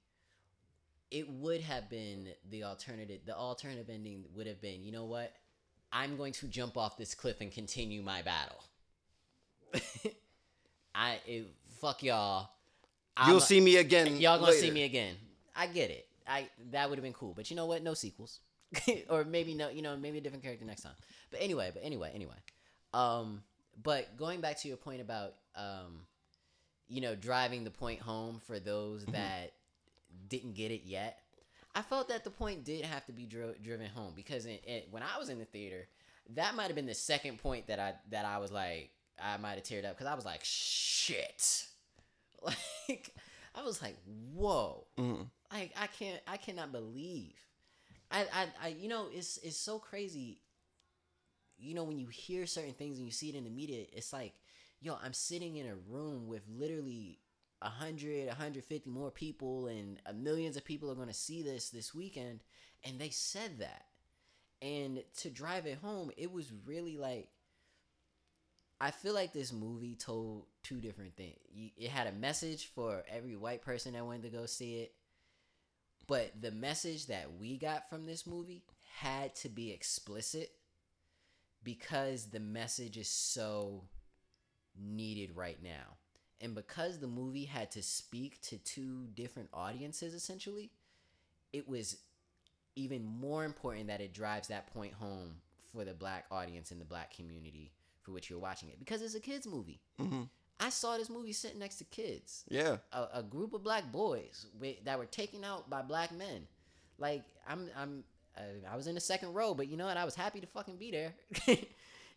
[1.11, 3.21] It would have been the alternative.
[3.25, 5.33] The alternative ending would have been, you know what?
[5.91, 8.63] I'm going to jump off this cliff and continue my battle.
[10.95, 11.47] I it,
[11.79, 12.49] fuck y'all.
[13.27, 14.17] You'll see me again.
[14.19, 15.15] Y'all gonna see me again.
[15.55, 16.07] I get it.
[16.27, 17.33] I that would have been cool.
[17.33, 17.81] But you know what?
[17.81, 18.39] No sequels.
[19.09, 20.93] or maybe no, you know, maybe a different character next time.
[21.31, 22.35] But anyway, but anyway, anyway.
[22.93, 23.43] Um
[23.81, 26.01] but going back to your point about um
[26.87, 29.11] you know, driving the point home for those Mm-hmm.
[29.13, 29.53] that
[30.29, 31.19] didn't get it yet.
[31.73, 34.83] I felt that the point did have to be dri- driven home because in, in,
[34.91, 35.87] when I was in the theater,
[36.35, 39.55] that might have been the second point that I that I was like I might
[39.55, 41.65] have teared up because I was like shit,
[42.43, 43.13] like
[43.53, 43.97] I was like
[44.33, 45.27] whoa, Mhm.
[45.51, 47.35] like I can't I cannot believe,
[48.09, 50.39] I I, I you know it's it's so crazy.
[51.57, 54.11] You know when you hear certain things and you see it in the media, it's
[54.13, 54.33] like
[54.85, 57.19] yo I'm sitting in a room with literally
[57.61, 61.95] 100 150 more people and uh, millions of people are going to see this this
[61.95, 62.41] weekend
[62.83, 63.85] and they said that
[64.61, 67.29] and to drive it home it was really like
[68.79, 71.39] I feel like this movie told two different things.
[71.55, 74.93] It had a message for every white person that wanted to go see it,
[76.07, 78.63] but the message that we got from this movie
[78.97, 80.51] had to be explicit
[81.63, 83.85] because the message is so
[84.79, 85.97] needed right now.
[86.41, 90.71] And because the movie had to speak to two different audiences essentially,
[91.53, 91.97] it was
[92.75, 95.35] even more important that it drives that point home
[95.71, 97.71] for the black audience and the black community
[98.01, 99.79] for which you're watching it because it's a kids movie.
[99.97, 100.23] hmm
[100.57, 102.77] I saw this movie sitting next to kids, Yeah.
[102.93, 106.47] a, a group of black boys wi- that were taken out by black men.
[106.97, 108.03] Like I'm, I'm,
[108.37, 109.97] uh, I was in the second row, but you know what?
[109.97, 111.13] I was happy to fucking be there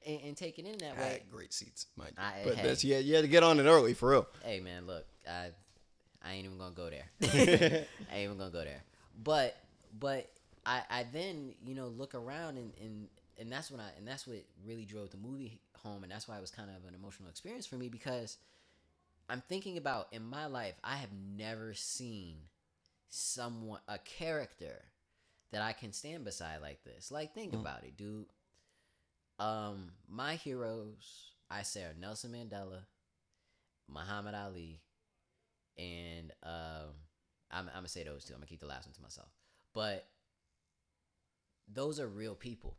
[0.07, 1.09] and, and take it in that I way.
[1.12, 2.22] had great seats, mind you.
[2.22, 2.66] I- but hey.
[2.66, 4.26] that's yeah, you had to get on it early for real.
[4.44, 5.51] Hey man, look, I
[6.22, 7.05] I ain't even gonna go there.
[8.12, 8.82] I ain't even gonna go there.
[9.22, 9.57] But
[9.99, 10.30] but
[10.66, 14.26] I I then you know look around and and and that's when I and that's
[14.26, 14.36] what
[14.66, 17.66] really drove the movie home and that's why it was kind of an emotional experience
[17.66, 18.36] for me because
[19.30, 22.36] I'm thinking about in my life I have never seen
[23.09, 24.82] someone a character
[25.53, 27.11] that I can stand beside like this.
[27.11, 27.61] Like think Mm.
[27.61, 28.26] about it, dude.
[29.39, 32.80] Um my heroes I say are Nelson Mandela,
[33.89, 34.82] Muhammad Ali,
[35.78, 36.93] and um,
[37.51, 38.34] I'm, I'm gonna say those two.
[38.34, 39.28] I'm gonna keep the last one to myself.
[39.72, 40.07] But
[41.72, 42.76] those are real people,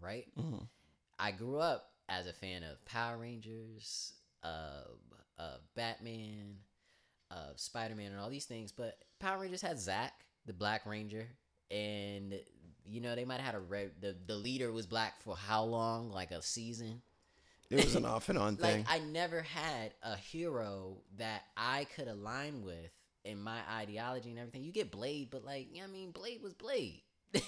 [0.00, 0.26] right?
[0.36, 0.66] Mhm.
[1.18, 4.98] I grew up as a fan of Power Rangers, of
[5.38, 6.56] of Batman,
[7.30, 8.72] of Spider Man, and all these things.
[8.72, 11.28] But Power Rangers had Zack, the Black Ranger,
[11.70, 12.34] and
[12.90, 13.92] you know they might have had a red.
[14.00, 16.10] The the leader was black for how long?
[16.10, 17.02] Like a season.
[17.70, 18.84] It was an off and on thing.
[18.84, 22.90] Like I never had a hero that I could align with
[23.24, 24.64] in my ideology and everything.
[24.64, 27.02] You get Blade, but like, you know what I mean, Blade was Blade.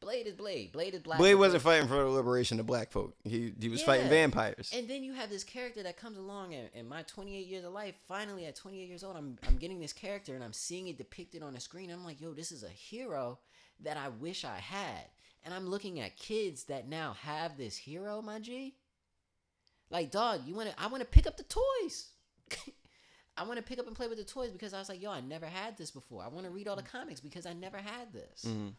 [0.00, 0.70] Blade is Blade.
[0.70, 1.18] Blade is black.
[1.18, 3.16] Blade wasn't fighting for the liberation of black folk.
[3.24, 4.70] He he was fighting vampires.
[4.72, 7.72] And then you have this character that comes along in, in my 28 years of
[7.72, 7.96] life.
[8.06, 11.42] Finally, at 28 years old, I'm, I'm getting this character and I'm seeing it depicted
[11.42, 11.90] on the screen.
[11.90, 13.40] I'm like, yo, this is a hero
[13.84, 15.04] that I wish I had.
[15.44, 18.74] And I'm looking at kids that now have this hero, my G.
[19.90, 20.80] Like, dog, you want to?
[20.80, 22.08] I want to pick up the toys.
[23.36, 25.10] I want to pick up and play with the toys because I was like, yo,
[25.12, 26.22] I never had this before.
[26.24, 28.72] I want to read all the comics because I never had this Mhm.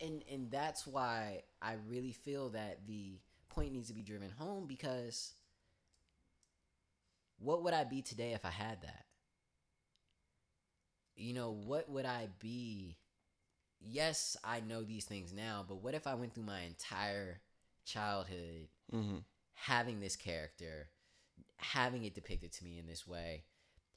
[0.00, 3.18] and and that's why I really feel that the
[3.48, 5.32] point needs to be driven home because
[7.40, 9.04] what would I be today if I had that?
[11.16, 12.96] You know, what would I be?
[13.80, 17.40] Yes, I know these things now, but what if I went through my entire
[17.84, 19.24] childhood Mhm.
[19.54, 20.90] having this character,
[21.56, 23.44] having it depicted to me in this way,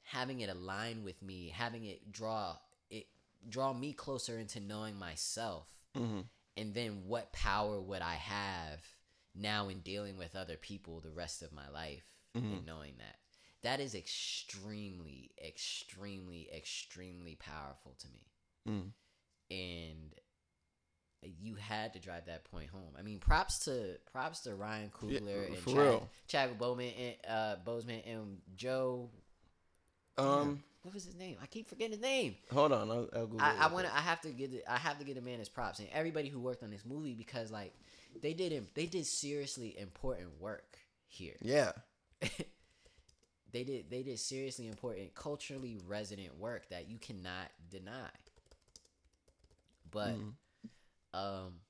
[0.02, 2.58] having it align with me, having it draw
[2.90, 3.08] it
[3.48, 5.68] draw me closer into knowing myself.
[5.94, 6.28] Mhm.
[6.56, 8.96] And then what power would I have
[9.34, 12.04] now in dealing with other people the rest of my life
[12.34, 12.52] Mhm.
[12.58, 13.20] and knowing that?
[13.62, 18.30] That is extremely, extremely, extremely powerful to me
[18.66, 18.92] Mhm.
[19.50, 20.14] And
[21.22, 22.94] you had to drive that point home.
[22.98, 26.00] I mean, props to props to Ryan Coogler and for Chad.
[26.28, 29.10] Chadwick Boseman and uh, Boseman and Joe.
[30.18, 31.36] Um, what was his name?
[31.42, 32.36] I keep forgetting his name.
[32.52, 32.90] hold on.
[32.90, 33.86] I'll, I'll I, I want.
[33.86, 34.50] I have to get.
[34.68, 37.14] I have to get a man his props and everybody who worked on this movie
[37.14, 37.72] because like
[38.22, 38.66] they did.
[38.74, 41.36] They did seriously important work here.
[41.40, 41.72] Yeah.
[43.52, 43.90] they did.
[43.90, 48.10] They did seriously important, culturally resonant work that you cannot deny.
[49.94, 50.34] But Mhm.
[51.14, 51.60] um,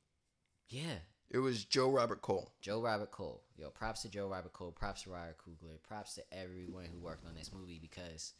[0.70, 0.99] yeah,
[1.31, 2.55] It was Joe Robert Cole.
[2.62, 3.43] Joe Robert Cole.
[3.57, 4.72] Yo, props to Joe Robert Cole.
[4.72, 5.83] Props to Ryan Coogler.
[5.83, 8.33] Props to everyone who worked on this movie because,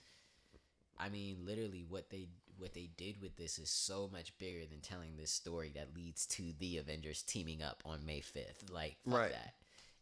[0.97, 4.81] I mean, literally, what they what they did with this is so much bigger than
[4.81, 8.71] telling this story that leads to the Avengers teaming up on May fifth.
[8.71, 9.33] Like, fuck Right.
[9.33, 9.57] that.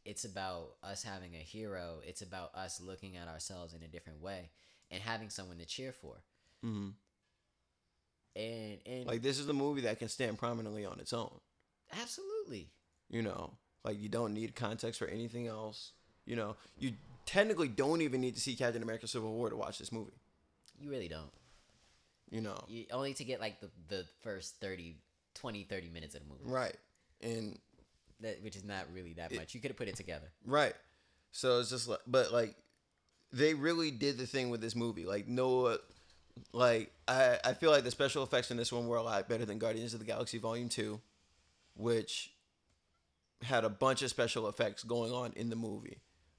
[0.05, 2.01] It's about us having a hero.
[2.05, 4.51] It's about us looking at ourselves in a different way
[4.91, 6.23] and having someone to cheer for.
[6.61, 6.91] hmm
[8.37, 11.31] And and Like this is the movie that can stand prominently on its own.
[11.93, 12.71] absolutely,
[13.11, 13.53] You know,
[13.85, 15.93] like you don't need context for anything else.
[16.25, 16.93] You know, you
[17.27, 20.13] technically don't even need to see Captain America: Civil War to watch this movie.
[20.81, 21.33] you really don't.
[22.31, 24.97] You know, You, only to get like the the first 30,
[25.35, 26.45] 20, 30 minutes of the movie.
[26.45, 26.77] right?
[27.21, 27.59] And
[28.21, 29.55] that which is not really that much.
[29.55, 30.31] You could have put it together.
[30.47, 30.75] Right.
[31.33, 32.55] So it's just like, but like,
[33.33, 35.05] they really did the thing with this movie.
[35.05, 35.77] Like, no,
[36.53, 39.45] like I I feel like the special effects in this one were a lot better
[39.45, 41.01] than Guardians of the Galaxy Volume Two,
[41.75, 42.33] which
[43.43, 45.99] had a bunch of special effects going on in the movie.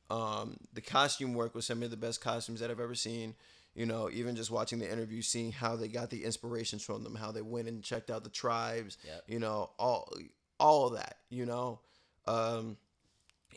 [0.09, 3.35] Um, the costume work was some of the best costumes that I've ever seen.
[3.75, 7.15] You know, even just watching the interview, seeing how they got the inspirations from them,
[7.15, 8.97] how they went and checked out the tribes.
[9.03, 9.23] Yep.
[9.27, 10.11] You know, all
[10.59, 11.17] all of that.
[11.29, 11.79] You know,
[12.27, 12.77] um,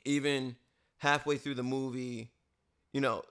[0.04, 0.56] even
[0.96, 2.30] halfway through the movie,
[2.94, 3.22] you know,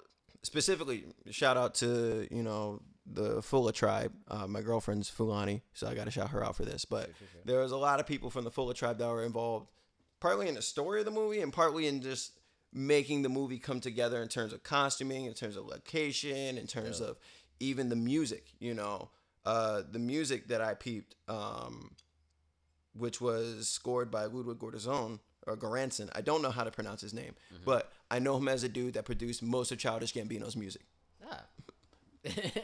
[0.43, 4.13] specifically shout out to you know the Fula tribe.
[4.27, 6.85] Uh, my girlfriend's Fulani, so I got to shout her out for this.
[6.85, 7.09] But
[7.45, 9.67] there was a lot of people from the Fula tribe that were involved,
[10.19, 12.33] partly in the story of the movie and partly in just
[12.73, 16.99] making the movie come together in terms of costuming, in terms of location, in terms
[16.99, 17.17] of
[17.59, 18.53] even the music.
[18.59, 19.09] You know,
[19.45, 21.91] uh, the music that I peeped, um,
[22.93, 26.09] which was scored by Ludwig Göransson or Goranson.
[26.15, 28.95] I don't know how to pronounce his name, but I know him as a dude
[28.95, 30.81] that produced most of Childish Gambino's music.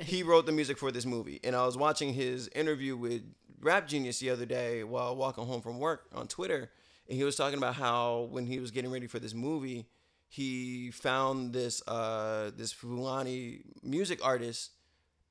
[0.01, 1.39] He wrote the music for this movie.
[1.43, 3.21] And I was watching his interview with
[3.59, 6.69] Rap Genius the other day while walking home from work on Twitter.
[7.07, 9.87] And he was talking about how when he was getting ready for this movie,
[10.27, 14.71] he found this uh, this Fulani music artist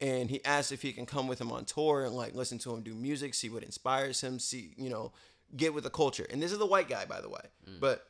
[0.00, 2.72] and he asked if he can come with him on tour and like listen to
[2.72, 5.12] him do music, see what inspires him, see, you know,
[5.56, 6.26] get with the culture.
[6.30, 7.40] And this is the white guy, by the way.
[7.80, 8.06] But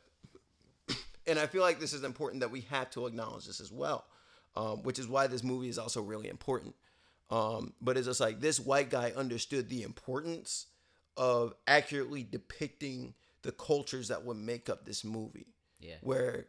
[1.27, 4.05] and I feel like this is important that we have to acknowledge this as well,
[4.57, 6.75] um, which is why this movie is also really important.
[7.31, 10.67] Um, but it's just like this white guy understood the importance
[11.17, 15.47] of accurately depicting the cultures that would make up this movie.
[15.81, 15.97] Yeah.
[16.03, 16.47] Where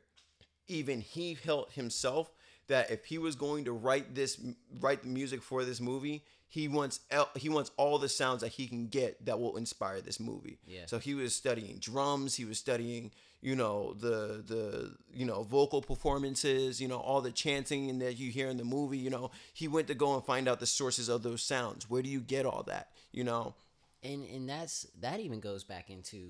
[0.67, 2.31] even he felt himself
[2.67, 4.39] that if he was going to write this,
[4.79, 6.99] write the music for this movie, he wants
[7.37, 10.59] he wants all the sounds that he can get that will inspire this movie.
[10.65, 10.81] Yeah.
[10.85, 12.35] So he was studying drums.
[12.35, 13.11] He was studying,
[13.41, 16.79] you know, the the you know vocal performances.
[16.81, 18.97] You know, all the chanting and that you hear in the movie.
[18.99, 21.89] You know, he went to go and find out the sources of those sounds.
[21.89, 22.89] Where do you get all that?
[23.11, 23.55] You know.
[24.03, 26.27] and and that's that even goes back into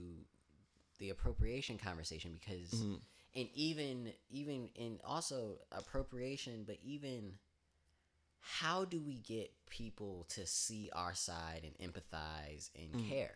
[1.00, 2.96] the appropriation conversation because Mm-hmm.
[3.36, 7.34] and even even in also appropriation but even
[8.40, 13.10] how do we get people to see our side and empathize and Mm.
[13.10, 13.36] care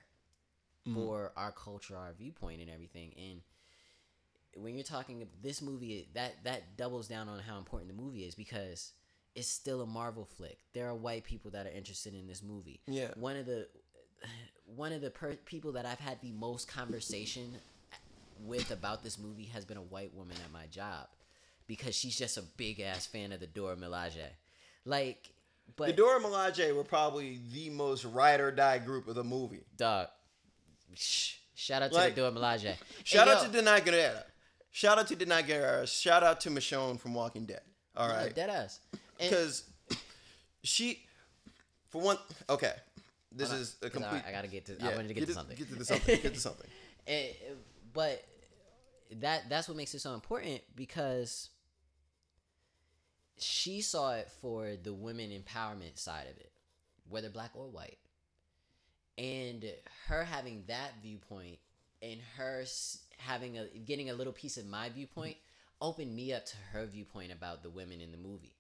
[0.94, 3.42] for our culture our viewpoint and everything and
[4.56, 8.24] when you're talking about this movie that that doubles down on how important the movie
[8.24, 8.92] is because
[9.36, 10.58] it's still a Marvel flick.
[10.74, 12.80] There are white people that are interested in this movie.
[12.88, 13.10] Yeah.
[13.16, 13.68] One of the
[14.66, 17.56] one of the per- people that I've had the most conversation
[18.44, 21.08] with about this movie has been a white woman at my job
[21.68, 24.28] because she's just a big ass fan of the Dora Milaje.
[24.86, 25.30] Like,
[25.76, 29.64] but The Dora Milaje were probably the most ride or die group of the movie.
[29.78, 30.08] dog,
[30.94, 32.76] shh, shout out to Like, the Dora Milaje.
[33.04, 34.24] Shout Hey, out yo, to Danai Gurira.
[34.76, 35.88] Shout out to Danai Gurira.
[35.88, 37.62] Shout out to Michonne from Walking Dead.
[37.96, 38.82] All right, yeah, dead ass.
[39.18, 39.64] Because
[40.64, 41.00] she,
[41.88, 42.18] for one,
[42.50, 42.74] okay,
[43.32, 44.24] this on, is a 'cause I- complete.
[44.28, 44.76] I, gotta get to.
[44.78, 45.56] yeah, I wanted to get, to something.
[45.56, 46.20] Get to the something.
[46.22, 46.70] Get to something.
[47.08, 47.28] Eh,
[47.94, 48.26] but
[49.22, 51.52] that that's what makes it so important because
[53.38, 56.52] she saw it for the women empowerment side of it,
[57.08, 58.00] whether black or white,
[59.18, 59.64] and
[60.08, 61.60] her having that viewpoint
[62.02, 62.64] and her
[63.18, 65.38] having a getting a little piece of my viewpoint
[65.82, 68.56] opened me up to her viewpoint about the women in the movie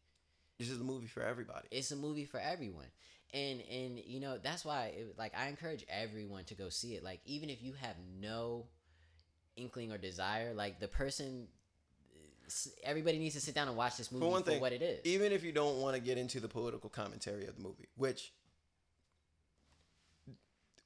[0.59, 1.67] This is a movie for everybody.
[1.71, 2.87] it's a movie for everyone
[3.33, 7.03] and and you know that's why it, like i encourage everyone to go see it
[7.03, 8.65] like even if you have no
[9.55, 11.47] inkling or desire like the person
[12.83, 14.81] everybody needs to sit down and watch this movie For for, one thing, what it
[14.81, 17.87] is even if you don't want to get into the political commentary of the movie,
[17.97, 18.31] which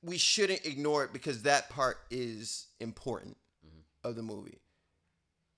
[0.01, 3.35] we shouldn't ignore it because that part is important.
[4.09, 4.59] Of the movie.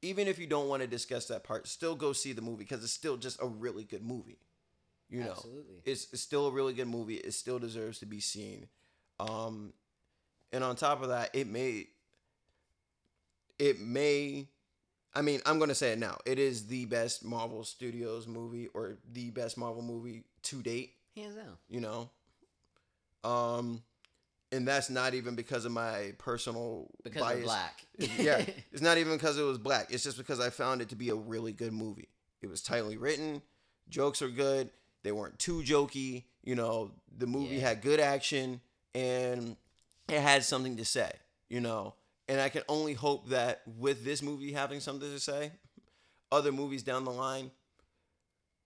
[0.03, 2.83] Even if you don't want to discuss that part, still go see the movie because
[2.83, 4.39] it's still just a really good movie.
[5.09, 5.75] You know, Absolutely.
[5.85, 7.15] it's, it's still a really good movie.
[7.15, 8.67] It still deserves to be seen.
[9.19, 9.73] Um,
[10.51, 11.87] and on top of that, it may,
[13.59, 14.47] it may,
[15.13, 16.17] I mean, I'm gonna say it now.
[16.25, 20.93] It is the best Marvel Studios movie or the best Marvel movie to date.
[21.15, 22.09] hands down You know,
[23.23, 23.83] um,
[24.51, 27.43] and that's not even because of my personal because bias.
[27.43, 29.87] black yeah, it's not even because it was black.
[29.91, 32.09] It's just because I found it to be a really good movie.
[32.41, 33.41] It was tightly written,
[33.89, 34.69] jokes are good.
[35.03, 36.23] They weren't too jokey.
[36.43, 37.69] You know, the movie Yeah.
[37.69, 38.61] had good action
[38.95, 39.55] and
[40.09, 41.11] it had something to say.
[41.49, 41.95] You know,
[42.27, 45.51] and I can only hope that with this movie having something to say,
[46.31, 47.51] other movies down the line,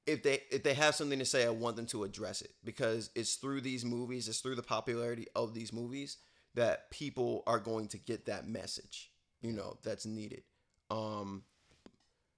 [0.06, 3.10] if they if they have something to say, I want them to address it because
[3.16, 6.18] it's through these movies, it's through the popularity of these movies
[6.54, 10.44] that people are going to get that message, you know, that's needed.
[10.90, 11.44] Um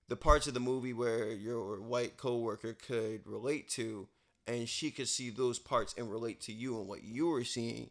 [0.10, 4.08] the parts of the movie where your white coworker could relate to
[4.48, 7.90] and she could see those parts and relate to you and what you were seeing.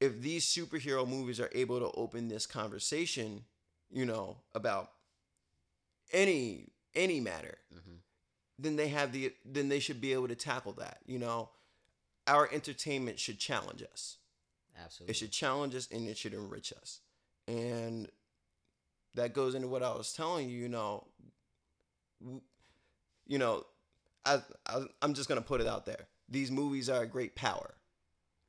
[0.00, 3.44] If these superhero movies are able to open this conversation,
[3.90, 4.90] you know, about
[6.12, 8.00] any any matter, Mhm.
[8.62, 10.98] Then they have the then they should be able to tackle that.
[11.06, 11.50] You know,
[12.26, 14.16] our entertainment should challenge us.
[14.82, 17.00] absolutely It should challenge us and it should enrich us.
[17.48, 18.08] And
[19.14, 20.58] that goes into what I was telling you.
[20.58, 21.06] You know,
[23.26, 23.64] you know,
[24.24, 26.06] I, I I'm just gonna put it out there.
[26.28, 27.74] These movies are a great power.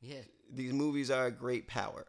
[0.01, 0.22] Yeah.
[0.51, 2.05] These movies are a great power.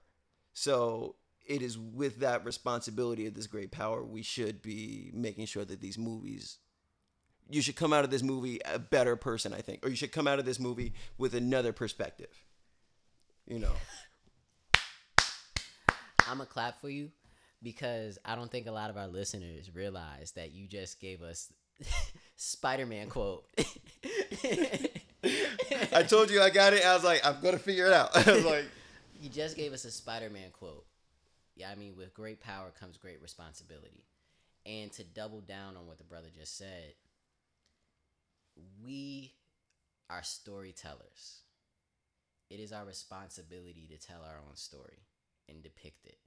[0.52, 5.64] So it is with that responsibility of this great power, we should be making sure
[5.64, 6.58] that these movies.
[7.50, 10.12] You should come out of this movie a better person, I think, or you should
[10.12, 12.44] come out of this movie with another perspective.
[13.46, 13.72] You know.
[16.26, 17.10] I'm gonna clap for you
[17.62, 21.52] because I don't think a lot of our listeners realize that you just gave us
[22.36, 23.44] Spider-Man quote.
[25.92, 26.84] I told you I got it.
[26.84, 28.16] I was like, I'm gonna figure it out.
[28.28, 28.64] I was like,
[29.20, 30.84] you just gave us a Spider-Man quote.
[31.56, 34.04] Yeah, I mean, with great power comes great responsibility.
[34.66, 36.94] And to double down on what the brother just said,
[38.82, 39.34] we
[40.10, 41.42] are storytellers.
[42.50, 45.06] It is our responsibility to tell our own story
[45.48, 46.18] and depict it.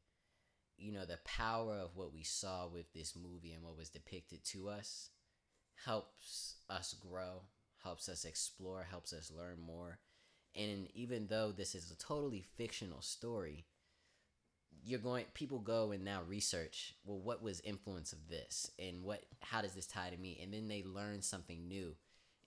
[0.77, 4.43] You know, the power of what we saw with this movie and what was depicted
[4.45, 5.09] to us
[5.85, 7.41] helps us grow,
[7.83, 9.99] helps us explore, helps us learn more.
[10.55, 13.65] And even though this is a totally fictional story,
[14.83, 19.21] you're going people go and now research well what was influence of this and what
[19.41, 21.95] how does this tie to me and then they learn something new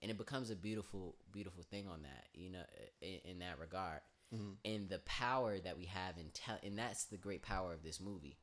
[0.01, 2.63] and it becomes a beautiful beautiful thing on that you know
[3.01, 4.01] in, in that regard.
[4.33, 4.55] Mhm.
[4.63, 7.99] and the power that we have in tell and that's the great power of this
[7.99, 8.37] movie.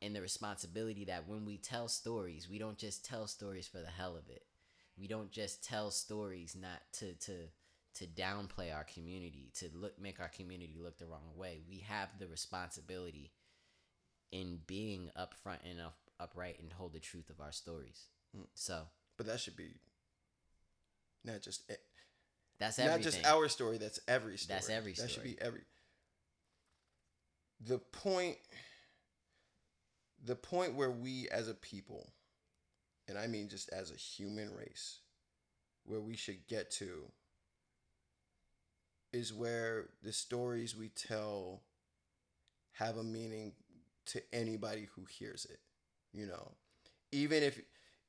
[0.00, 3.86] And the responsibility that when we tell stories we don't just tell stories for the
[3.90, 4.44] hell of it.
[4.96, 7.48] We don't just tell stories not to to
[7.94, 11.60] to downplay our community to look make our community look the wrong way.
[11.68, 13.32] We have the responsibility
[14.30, 18.06] in being upfront and up, upright and hold the truth of our stories.
[18.36, 18.46] Mm.
[18.54, 18.82] so.
[19.16, 19.80] But that should be
[21.24, 21.80] not just it,
[22.58, 23.78] that's not just our story.
[23.78, 24.56] That's every story.
[24.56, 25.06] That's every story.
[25.06, 25.60] That should be every.
[27.66, 28.36] The point.
[30.24, 32.12] The point where we as a people,
[33.06, 34.98] and I mean just as a human race,
[35.84, 37.10] where we should get to.
[39.10, 41.62] Is where the stories we tell
[42.72, 43.52] have a meaning
[44.06, 45.60] to anybody who hears it.
[46.12, 46.52] You know,
[47.12, 47.60] even if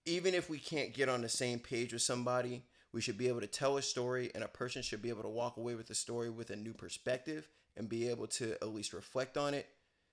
[0.06, 3.42] even if we can't get on the same page with somebody, we should be able
[3.42, 5.96] to tell a story and a person should be able to walk away with the
[5.96, 9.68] story with a new perspective and be able to at least reflect on it,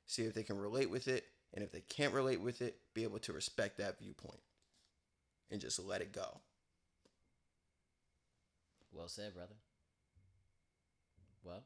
[0.06, 1.24] see if they can relate with it,
[1.54, 4.40] and if they can't relate with it, be able to respect that viewpoint
[5.50, 6.40] and just let it go.
[8.92, 9.56] well said brother
[11.44, 11.62] well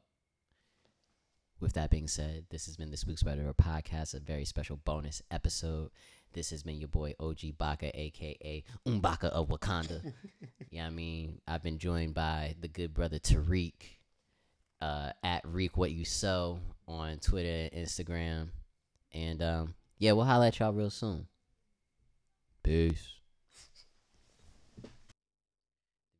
[1.61, 5.21] with that being said, this has been Spooks by the podcast, a very special bonus
[5.29, 5.91] episode.
[6.33, 10.13] This has been your boy OG Baka, aka Umbaka of Wakanda.
[10.69, 13.73] yeah, I mean, I've been joined by the good brother Tariq,
[14.81, 18.49] uh, at Reek What You Sow on Twitter and Instagram.
[19.13, 21.27] And um, yeah, we'll holla at y'all real soon.
[22.63, 23.13] Peace.
[24.81, 24.89] The